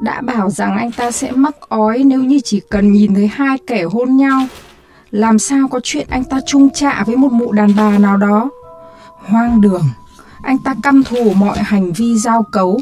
đã 0.00 0.20
bảo 0.20 0.50
rằng 0.50 0.76
anh 0.76 0.92
ta 0.92 1.10
sẽ 1.10 1.30
mắc 1.30 1.56
ói 1.68 2.02
nếu 2.04 2.20
như 2.24 2.40
chỉ 2.44 2.60
cần 2.70 2.92
nhìn 2.92 3.14
thấy 3.14 3.26
hai 3.26 3.58
kẻ 3.66 3.82
hôn 3.82 4.16
nhau. 4.16 4.40
Làm 5.10 5.38
sao 5.38 5.68
có 5.68 5.80
chuyện 5.82 6.06
anh 6.10 6.24
ta 6.24 6.40
chung 6.46 6.70
chạ 6.70 7.04
với 7.06 7.16
một 7.16 7.32
mụ 7.32 7.52
đàn 7.52 7.76
bà 7.76 7.98
nào 7.98 8.16
đó? 8.16 8.50
Hoang 9.28 9.60
đường, 9.60 9.84
anh 10.42 10.58
ta 10.58 10.74
căm 10.82 11.04
thù 11.04 11.32
mọi 11.34 11.58
hành 11.58 11.92
vi 11.92 12.18
giao 12.18 12.42
cấu, 12.42 12.80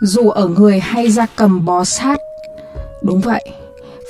dù 0.00 0.28
ở 0.30 0.48
người 0.48 0.80
hay 0.80 1.10
ra 1.10 1.26
cầm 1.36 1.64
bó 1.64 1.84
sát. 1.84 2.18
Đúng 3.02 3.20
vậy, 3.20 3.44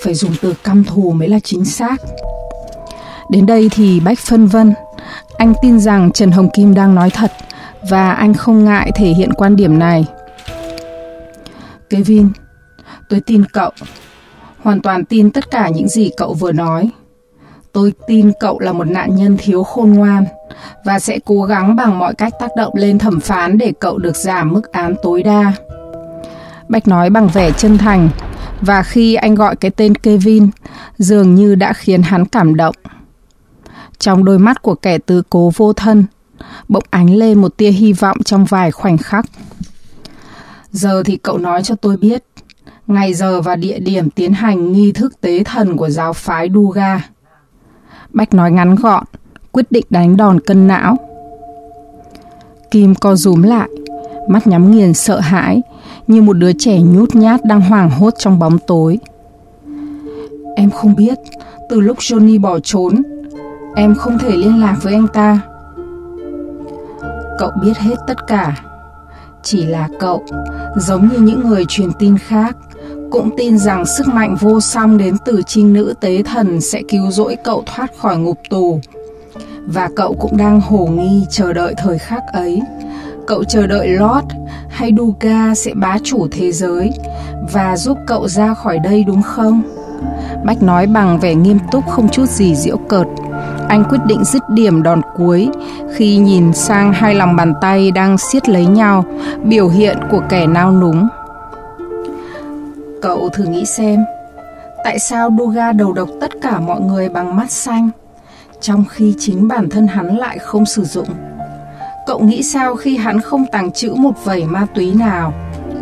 phải 0.04 0.14
dùng 0.14 0.33
từ 0.42 0.54
căm 0.64 0.85
thù 0.85 1.12
mới 1.12 1.28
là 1.28 1.38
chính 1.40 1.64
xác. 1.64 1.96
Đến 3.31 3.46
đây 3.46 3.68
thì 3.72 4.00
Bách 4.00 4.18
phân 4.18 4.46
vân. 4.46 4.74
Anh 5.37 5.52
tin 5.62 5.81
rằng 5.81 6.12
Trần 6.12 6.31
Hồng 6.31 6.50
Kim 6.54 6.74
đang 6.74 6.94
nói 6.94 7.11
thật 7.11 7.33
và 7.90 8.12
anh 8.12 8.35
không 8.35 8.64
ngại 8.64 8.90
thể 8.94 9.07
hiện 9.07 9.33
quan 9.33 9.57
điểm 9.57 9.78
này. 9.78 10.07
Kevin, 11.90 12.28
tôi 13.09 13.20
tin 13.20 13.44
cậu. 13.44 13.70
Hoàn 14.62 14.81
toàn 14.81 15.04
tin 15.04 15.31
tất 15.31 15.50
cả 15.50 15.68
những 15.68 15.88
gì 15.88 16.11
cậu 16.16 16.35
vừa 16.35 16.52
nói. 16.52 16.90
Tôi 17.72 17.92
tin 18.07 18.33
cậu 18.40 18.59
là 18.59 18.72
một 18.72 18.87
nạn 18.87 19.16
nhân 19.16 19.37
thiếu 19.40 19.64
khôn 19.64 19.92
ngoan 19.92 20.24
và 20.85 20.99
sẽ 20.99 21.18
cố 21.25 21.42
gắng 21.42 21.77
bằng 21.77 21.99
mọi 21.99 22.14
cách 22.14 22.33
tác 22.40 22.51
động 22.57 22.73
lên 22.77 22.99
thẩm 22.99 23.21
phán 23.21 23.59
để 23.59 23.73
cậu 23.81 23.99
được 23.99 24.16
giảm 24.16 24.53
mức 24.53 24.73
án 24.73 24.94
tối 25.03 25.23
đa. 25.23 25.53
Bạch 26.68 26.88
nói 26.88 27.11
bằng 27.11 27.29
vẻ 27.29 27.51
chân 27.51 27.79
thành 27.79 28.09
Và 28.61 28.83
khi 28.83 29.14
anh 29.14 29.35
gọi 29.35 29.57
cái 29.57 29.71
tên 29.71 29.94
Kevin, 29.94 30.51
dường 30.99 31.35
như 31.35 31.55
đã 31.55 31.73
khiến 31.73 32.03
hắn 32.03 32.25
cảm 32.25 32.57
động. 32.57 32.75
Trong 33.99 34.25
đôi 34.25 34.38
mắt 34.38 34.62
của 34.62 34.75
kẻ 34.75 34.99
tứ 34.99 35.23
cố 35.31 35.53
vô 35.57 35.73
thân, 35.73 36.05
bỗng 36.68 36.85
ánh 36.90 37.14
lên 37.14 37.40
một 37.40 37.57
tia 37.57 37.71
hy 37.71 37.92
vọng 37.92 38.23
trong 38.25 38.44
vài 38.44 38.71
khoảnh 38.71 38.99
khắc. 38.99 39.25
Giờ 40.71 41.03
thì 41.03 41.16
cậu 41.16 41.38
nói 41.38 41.62
cho 41.62 41.75
tôi 41.75 41.97
biết, 41.97 42.25
ngày 42.87 43.14
giờ 43.14 43.40
và 43.40 43.57
địa 43.57 43.79
điểm 43.79 44.11
tiến 44.11 44.33
hành 44.33 44.73
nghi 44.73 44.92
thức 44.92 45.21
tế 45.21 45.44
thần 45.44 45.77
của 45.77 45.90
giáo 45.90 46.12
phái 46.12 46.49
Duga. 46.55 47.01
Bách 48.12 48.35
nói 48.35 48.51
ngắn 48.51 48.75
gọn, 48.75 49.05
quyết 49.53 49.73
định 49.73 49.85
đánh 49.91 50.17
đòn 50.17 50.41
cân 50.41 50.69
não. 50.69 50.97
Kim 52.71 52.95
co 52.95 53.17
rúm 53.17 53.43
lại, 53.43 53.69
mắt 54.29 54.47
nhắm 54.47 54.71
nghiền 54.71 54.95
sợ 54.95 55.21
hãi, 55.21 55.63
như 56.07 56.23
một 56.23 56.33
đứa 56.33 56.53
trẻ 56.59 56.81
nhút 56.81 57.15
nhát 57.15 57.45
đang 57.45 57.61
hoảng 57.61 57.91
hốt 57.91 58.15
trong 58.19 58.39
bóng 58.39 58.59
tối. 58.59 58.99
Em 60.57 60.71
không 60.71 60.95
biết, 60.97 61.19
từ 61.69 61.81
lúc 61.81 61.99
Johnny 61.99 62.41
bỏ 62.41 62.59
trốn, 62.59 63.03
em 63.75 63.95
không 63.95 64.19
thể 64.19 64.37
liên 64.37 64.61
lạc 64.61 64.77
với 64.83 64.95
anh 64.95 65.07
ta. 65.13 65.41
Cậu 67.39 67.51
biết 67.63 67.79
hết 67.79 67.95
tất 68.07 68.27
cả. 68.27 68.57
Chỉ 69.43 69.65
là 69.65 69.89
cậu, 70.01 70.23
giống 70.77 71.09
như 71.09 71.19
những 71.19 71.49
người 71.49 71.65
truyền 71.69 71.89
tin 71.99 72.19
khác, 72.19 72.57
cũng 73.11 73.31
tin 73.37 73.59
rằng 73.59 73.87
sức 73.87 74.09
mạnh 74.09 74.37
vô 74.41 74.61
song 74.61 74.99
đến 74.99 75.17
từ 75.25 75.43
trinh 75.47 75.73
nữ 75.73 75.95
tế 76.01 76.23
thần 76.23 76.61
sẽ 76.61 76.83
cứu 76.89 77.11
rỗi 77.11 77.37
cậu 77.45 77.63
thoát 77.67 77.97
khỏi 77.99 78.19
ngục 78.19 78.39
tù. 78.51 78.81
Và 79.72 79.88
cậu 79.96 80.14
cũng 80.20 80.37
đang 80.37 80.61
hồ 80.61 80.87
nghi 80.87 81.26
chờ 81.31 81.52
đợi 81.52 81.74
thời 81.78 81.98
khắc 81.98 82.22
ấy. 82.33 82.62
Cậu 83.26 83.44
chờ 83.44 83.66
đợi 83.66 83.88
Lord 83.88 84.26
hay 84.70 84.92
Duga 84.98 85.54
sẽ 85.54 85.74
bá 85.74 85.96
chủ 86.04 86.26
thế 86.31 86.52
giới 86.52 86.92
và 87.52 87.76
giúp 87.76 87.98
cậu 88.07 88.28
ra 88.28 88.54
khỏi 88.54 88.78
đây 88.78 89.04
đúng 89.04 89.22
không? 89.22 89.62
Bách 90.44 90.62
nói 90.62 90.87
bằng 90.87 91.18
vẻ 91.18 91.35
nghiêm 91.35 91.59
túc 91.70 91.88
không 91.88 92.09
chút 92.09 92.28
gì 92.28 92.54
diễu 92.54 92.76
cợt. 92.76 93.07
Anh 93.68 93.85
quyết 93.90 93.98
định 94.07 94.24
dứt 94.24 94.42
điểm 94.50 94.83
đòn 94.83 95.00
cuối 95.16 95.48
khi 95.94 96.16
nhìn 96.16 96.52
sang 96.52 96.92
hai 96.92 97.14
lòng 97.14 97.37
bàn 97.37 97.54
tay 97.61 97.90
đang 97.90 98.18
siết 98.18 98.48
lấy 98.48 98.66
nhau, 98.66 99.04
biểu 99.44 99.68
hiện 99.68 99.98
của 100.11 100.22
kẻ 100.28 100.46
nao 100.46 100.72
núng. 100.72 101.09
Cậu 103.02 103.28
thử 103.28 103.44
nghĩ 103.44 103.64
xem, 103.66 104.04
tại 104.85 104.98
sao 104.98 105.31
Duga 105.38 105.72
đầu 105.72 105.92
độc 105.92 106.09
tất 106.20 106.31
cả 106.42 106.61
mọi 106.61 106.81
người 106.81 107.09
bằng 107.09 107.37
mắt 107.37 107.50
xanh, 107.50 107.90
trong 108.61 108.85
khi 108.90 109.14
chính 109.18 109.49
bản 109.49 109.68
thân 109.68 109.87
hắn 109.87 110.16
lại 110.16 110.38
không 110.38 110.66
sử 110.66 110.85
dụng? 110.85 111.09
Cậu 112.07 112.21
nghĩ 112.21 112.42
sao 112.42 112.77
khi 112.77 112.97
hắn 112.97 113.21
không 113.21 113.44
tàng 113.53 113.73
trữ 113.73 113.94
một 113.94 114.25
vẩy 114.25 114.44
ma 114.44 114.66
túy 114.75 114.94
nào, 114.94 115.33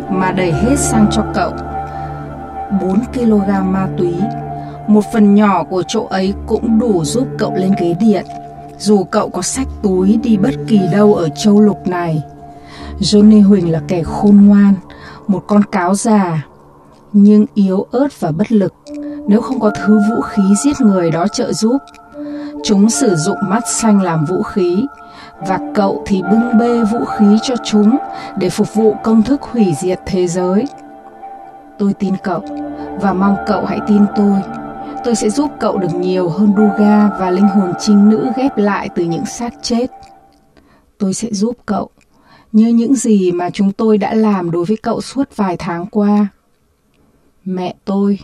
mà 0.09 0.31
đẩy 0.31 0.51
hết 0.51 0.75
sang 0.79 1.07
cho 1.11 1.25
cậu? 1.33 1.51
4 2.81 2.99
kg 3.13 3.71
ma 3.71 3.87
túy, 3.97 4.13
một 4.87 5.03
phần 5.13 5.35
nhỏ 5.35 5.63
của 5.63 5.83
chỗ 5.87 6.05
ấy 6.09 6.33
cũng 6.47 6.79
đủ 6.79 7.03
giúp 7.05 7.27
cậu 7.37 7.53
lên 7.55 7.71
ghế 7.79 7.95
điện, 7.99 8.25
dù 8.79 9.03
cậu 9.03 9.29
có 9.29 9.41
sách 9.41 9.67
túi 9.83 10.19
đi 10.23 10.37
bất 10.37 10.53
kỳ 10.67 10.79
đâu 10.91 11.13
ở 11.13 11.29
châu 11.29 11.61
lục 11.61 11.87
này. 11.87 12.23
Johnny 12.99 13.47
Huỳnh 13.47 13.71
là 13.71 13.81
kẻ 13.87 14.03
khôn 14.03 14.45
ngoan, 14.47 14.73
một 15.27 15.43
con 15.47 15.63
cáo 15.63 15.95
già, 15.95 16.45
nhưng 17.13 17.45
yếu 17.53 17.87
ớt 17.91 18.19
và 18.19 18.31
bất 18.31 18.51
lực 18.51 18.73
nếu 19.27 19.41
không 19.41 19.59
có 19.59 19.71
thứ 19.85 19.99
vũ 20.09 20.21
khí 20.21 20.43
giết 20.63 20.81
người 20.81 21.11
đó 21.11 21.27
trợ 21.27 21.53
giúp. 21.53 21.77
Chúng 22.63 22.89
sử 22.89 23.15
dụng 23.15 23.37
mắt 23.41 23.63
xanh 23.67 24.01
làm 24.01 24.25
vũ 24.25 24.43
khí, 24.43 24.85
và 25.47 25.59
cậu 25.73 26.03
thì 26.05 26.21
bưng 26.31 26.57
bê 26.59 26.83
vũ 26.83 27.05
khí 27.05 27.37
cho 27.43 27.55
chúng 27.65 27.97
để 28.37 28.49
phục 28.49 28.73
vụ 28.73 28.95
công 29.03 29.23
thức 29.23 29.41
hủy 29.41 29.73
diệt 29.79 29.99
thế 30.05 30.27
giới. 30.27 30.65
Tôi 31.79 31.93
tin 31.93 32.13
cậu 32.23 32.43
và 33.01 33.13
mong 33.13 33.35
cậu 33.47 33.65
hãy 33.65 33.79
tin 33.87 34.05
tôi. 34.15 34.41
Tôi 35.03 35.15
sẽ 35.15 35.29
giúp 35.29 35.51
cậu 35.59 35.77
được 35.77 35.95
nhiều 35.95 36.29
hơn 36.29 36.53
Duga 36.57 37.09
và 37.19 37.29
linh 37.29 37.47
hồn 37.47 37.73
trinh 37.79 38.09
nữ 38.09 38.31
ghép 38.35 38.57
lại 38.57 38.89
từ 38.95 39.03
những 39.03 39.25
xác 39.25 39.53
chết. 39.61 39.87
Tôi 40.97 41.13
sẽ 41.13 41.27
giúp 41.31 41.57
cậu 41.65 41.89
như 42.51 42.67
những 42.67 42.95
gì 42.95 43.31
mà 43.31 43.49
chúng 43.49 43.71
tôi 43.71 43.97
đã 43.97 44.13
làm 44.13 44.51
đối 44.51 44.65
với 44.65 44.77
cậu 44.77 45.01
suốt 45.01 45.35
vài 45.35 45.55
tháng 45.59 45.85
qua. 45.85 46.27
Mẹ 47.45 47.75
tôi, 47.85 48.19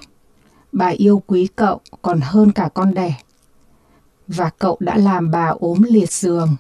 bà 0.72 0.88
yêu 0.88 1.22
quý 1.28 1.48
cậu 1.56 1.80
còn 2.02 2.20
hơn 2.22 2.52
cả 2.52 2.70
con 2.74 2.94
đẻ. 2.94 3.14
Và 4.36 4.50
cậu 4.60 4.78
đã 4.80 4.98
làm 4.98 5.32
bà 5.32 5.48
ốm 5.60 5.82
liệt 5.82 6.12
giường. 6.12 6.56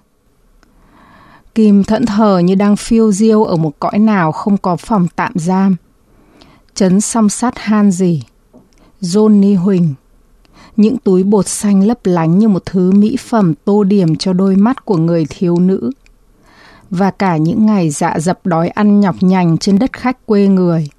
Kim 1.55 1.83
thẫn 1.83 2.05
thờ 2.05 2.39
như 2.39 2.55
đang 2.55 2.75
phiêu 2.75 3.11
diêu 3.11 3.43
ở 3.43 3.55
một 3.55 3.79
cõi 3.79 3.99
nào 3.99 4.31
không 4.31 4.57
có 4.57 4.75
phòng 4.75 5.07
tạm 5.15 5.31
giam. 5.35 5.75
Chấn 6.75 7.01
song 7.01 7.29
sát 7.29 7.57
han 7.57 7.91
gì. 7.91 8.23
Johnny 9.01 9.59
Huỳnh. 9.59 9.93
Những 10.75 10.97
túi 10.97 11.23
bột 11.23 11.47
xanh 11.47 11.83
lấp 11.87 11.99
lánh 12.03 12.39
như 12.39 12.47
một 12.47 12.65
thứ 12.65 12.91
mỹ 12.91 13.17
phẩm 13.17 13.53
tô 13.65 13.83
điểm 13.83 14.15
cho 14.15 14.33
đôi 14.33 14.55
mắt 14.55 14.85
của 14.85 14.97
người 14.97 15.25
thiếu 15.29 15.59
nữ. 15.59 15.91
Và 16.89 17.11
cả 17.11 17.37
những 17.37 17.65
ngày 17.65 17.89
dạ 17.89 18.19
dập 18.19 18.39
đói 18.45 18.69
ăn 18.69 18.99
nhọc 18.99 19.15
nhành 19.21 19.57
trên 19.57 19.79
đất 19.79 19.93
khách 19.93 20.25
quê 20.25 20.47
người. 20.47 20.89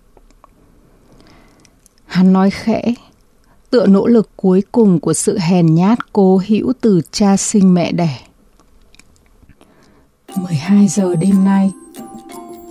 Hắn 2.06 2.32
nói 2.32 2.50
khẽ, 2.50 2.94
tựa 3.74 3.86
nỗ 3.86 4.06
lực 4.06 4.30
cuối 4.36 4.62
cùng 4.72 5.00
của 5.00 5.12
sự 5.14 5.38
hèn 5.38 5.74
nhát 5.74 6.12
cố 6.12 6.40
hữu 6.48 6.72
từ 6.80 7.00
cha 7.10 7.36
sinh 7.36 7.74
mẹ 7.74 7.92
đẻ. 7.92 8.18
12 10.36 10.88
giờ 10.88 11.14
đêm 11.16 11.44
nay, 11.44 11.72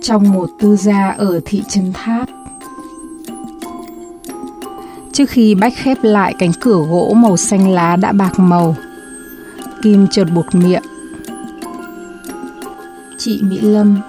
trong 0.02 0.32
một 0.32 0.50
tư 0.60 0.76
gia 0.76 1.10
ở 1.10 1.40
thị 1.44 1.62
trấn 1.68 1.92
Tháp. 1.92 2.28
Trước 5.12 5.30
khi 5.30 5.54
Bách 5.54 5.72
khép 5.76 5.98
lại 6.02 6.34
cánh 6.38 6.52
cửa 6.60 6.84
gỗ 6.90 7.12
màu 7.16 7.36
xanh 7.36 7.68
lá 7.68 7.96
đã 7.96 8.12
bạc 8.12 8.38
màu, 8.38 8.76
Kim 9.82 10.06
chợt 10.10 10.26
buộc 10.34 10.54
miệng. 10.54 10.82
Chị 13.18 13.40
Mỹ 13.42 13.58
Lâm 13.60 14.00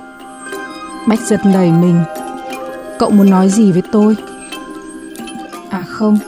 Bách 1.08 1.20
giật 1.28 1.40
đẩy 1.54 1.72
mình 1.72 2.04
Cậu 3.00 3.10
muốn 3.10 3.30
nói 3.30 3.50
gì 3.50 3.72
với 3.72 3.84
tôi? 3.92 4.16
À 5.70 5.82
không 5.82 6.20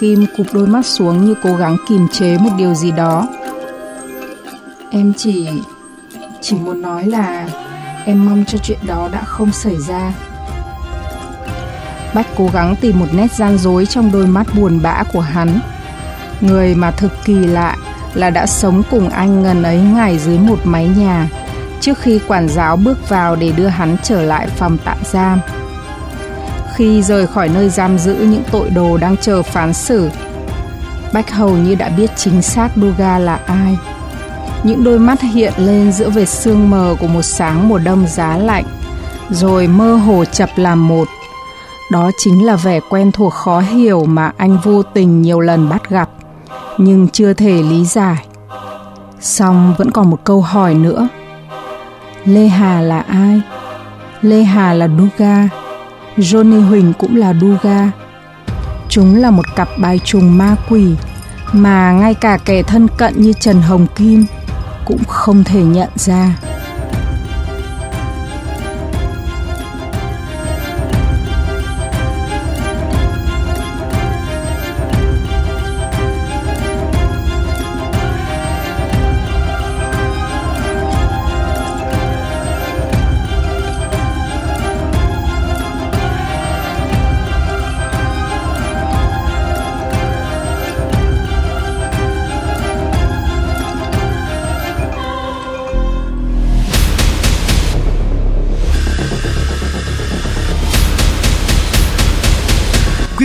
Kim 0.00 0.26
cụp 0.36 0.46
đôi 0.52 0.66
mắt 0.66 0.86
xuống 0.86 1.24
như 1.24 1.34
cố 1.42 1.56
gắng 1.56 1.76
kìm 1.88 2.08
chế 2.08 2.38
một 2.38 2.50
điều 2.58 2.74
gì 2.74 2.90
đó 2.90 3.28
Em 4.90 5.12
chỉ 5.16 5.48
chỉ 6.40 6.56
muốn 6.56 6.82
nói 6.82 7.06
là 7.06 7.48
em 8.04 8.26
mong 8.26 8.44
cho 8.46 8.58
chuyện 8.58 8.78
đó 8.86 9.08
đã 9.12 9.22
không 9.24 9.52
xảy 9.52 9.76
ra. 9.88 10.12
Bách 12.14 12.26
cố 12.36 12.50
gắng 12.52 12.76
tìm 12.80 13.00
một 13.00 13.06
nét 13.12 13.32
gian 13.32 13.58
dối 13.58 13.86
trong 13.86 14.12
đôi 14.12 14.26
mắt 14.26 14.46
buồn 14.56 14.80
bã 14.82 15.02
của 15.12 15.20
hắn. 15.20 15.60
Người 16.40 16.74
mà 16.74 16.90
thực 16.90 17.12
kỳ 17.24 17.34
lạ 17.34 17.76
là 18.14 18.30
đã 18.30 18.46
sống 18.46 18.82
cùng 18.90 19.08
anh 19.08 19.42
ngần 19.42 19.62
ấy 19.62 19.80
ngày 19.80 20.18
dưới 20.18 20.38
một 20.38 20.58
mái 20.64 20.88
nhà 20.96 21.28
trước 21.80 21.98
khi 21.98 22.20
quản 22.28 22.48
giáo 22.48 22.76
bước 22.76 23.08
vào 23.08 23.36
để 23.36 23.52
đưa 23.52 23.66
hắn 23.66 23.96
trở 24.02 24.22
lại 24.22 24.46
phòng 24.46 24.78
tạm 24.84 24.98
giam. 25.04 25.40
Khi 26.80 27.02
rời 27.02 27.26
khỏi 27.26 27.48
nơi 27.48 27.68
giam 27.68 27.98
giữ 27.98 28.14
những 28.14 28.42
tội 28.50 28.70
đồ 28.70 28.96
đang 28.96 29.16
chờ 29.16 29.42
phán 29.42 29.74
xử, 29.74 30.10
Bách 31.12 31.30
hầu 31.30 31.50
như 31.50 31.74
đã 31.74 31.88
biết 31.88 32.10
chính 32.16 32.42
xác 32.42 32.68
Duga 32.76 33.18
là 33.18 33.40
ai 33.46 33.78
những 34.62 34.84
đôi 34.84 34.98
mắt 34.98 35.20
hiện 35.20 35.52
lên 35.56 35.92
giữa 35.92 36.10
vệt 36.10 36.28
sương 36.28 36.70
mờ 36.70 36.96
của 37.00 37.06
một 37.06 37.22
sáng 37.22 37.68
mùa 37.68 37.78
đông 37.78 38.06
giá 38.06 38.36
lạnh, 38.36 38.64
rồi 39.30 39.66
mơ 39.66 39.94
hồ 39.94 40.24
chập 40.24 40.48
làm 40.56 40.88
một. 40.88 41.08
Đó 41.90 42.10
chính 42.18 42.46
là 42.46 42.56
vẻ 42.56 42.80
quen 42.90 43.12
thuộc 43.12 43.32
khó 43.32 43.60
hiểu 43.60 44.04
mà 44.04 44.32
anh 44.36 44.58
vô 44.64 44.82
tình 44.82 45.22
nhiều 45.22 45.40
lần 45.40 45.68
bắt 45.68 45.90
gặp, 45.90 46.08
nhưng 46.78 47.08
chưa 47.08 47.32
thể 47.32 47.62
lý 47.62 47.84
giải. 47.84 48.26
Xong 49.20 49.74
vẫn 49.78 49.90
còn 49.90 50.10
một 50.10 50.24
câu 50.24 50.40
hỏi 50.40 50.74
nữa. 50.74 51.08
Lê 52.24 52.46
Hà 52.46 52.80
là 52.80 53.00
ai? 53.00 53.40
Lê 54.22 54.42
Hà 54.42 54.74
là 54.74 54.88
Duga. 54.98 55.59
Johnny 56.20 56.68
Huỳnh 56.68 56.92
cũng 56.98 57.16
là 57.16 57.34
Duga. 57.40 57.90
Chúng 58.88 59.16
là 59.16 59.30
một 59.30 59.56
cặp 59.56 59.68
bài 59.78 60.00
trùng 60.04 60.38
ma 60.38 60.56
quỷ 60.68 60.94
mà 61.52 61.92
ngay 61.92 62.14
cả 62.14 62.38
kẻ 62.44 62.62
thân 62.62 62.88
cận 62.96 63.14
như 63.16 63.32
Trần 63.40 63.62
Hồng 63.62 63.86
Kim 63.96 64.24
cũng 64.84 65.04
không 65.04 65.44
thể 65.44 65.62
nhận 65.62 65.88
ra 65.94 66.36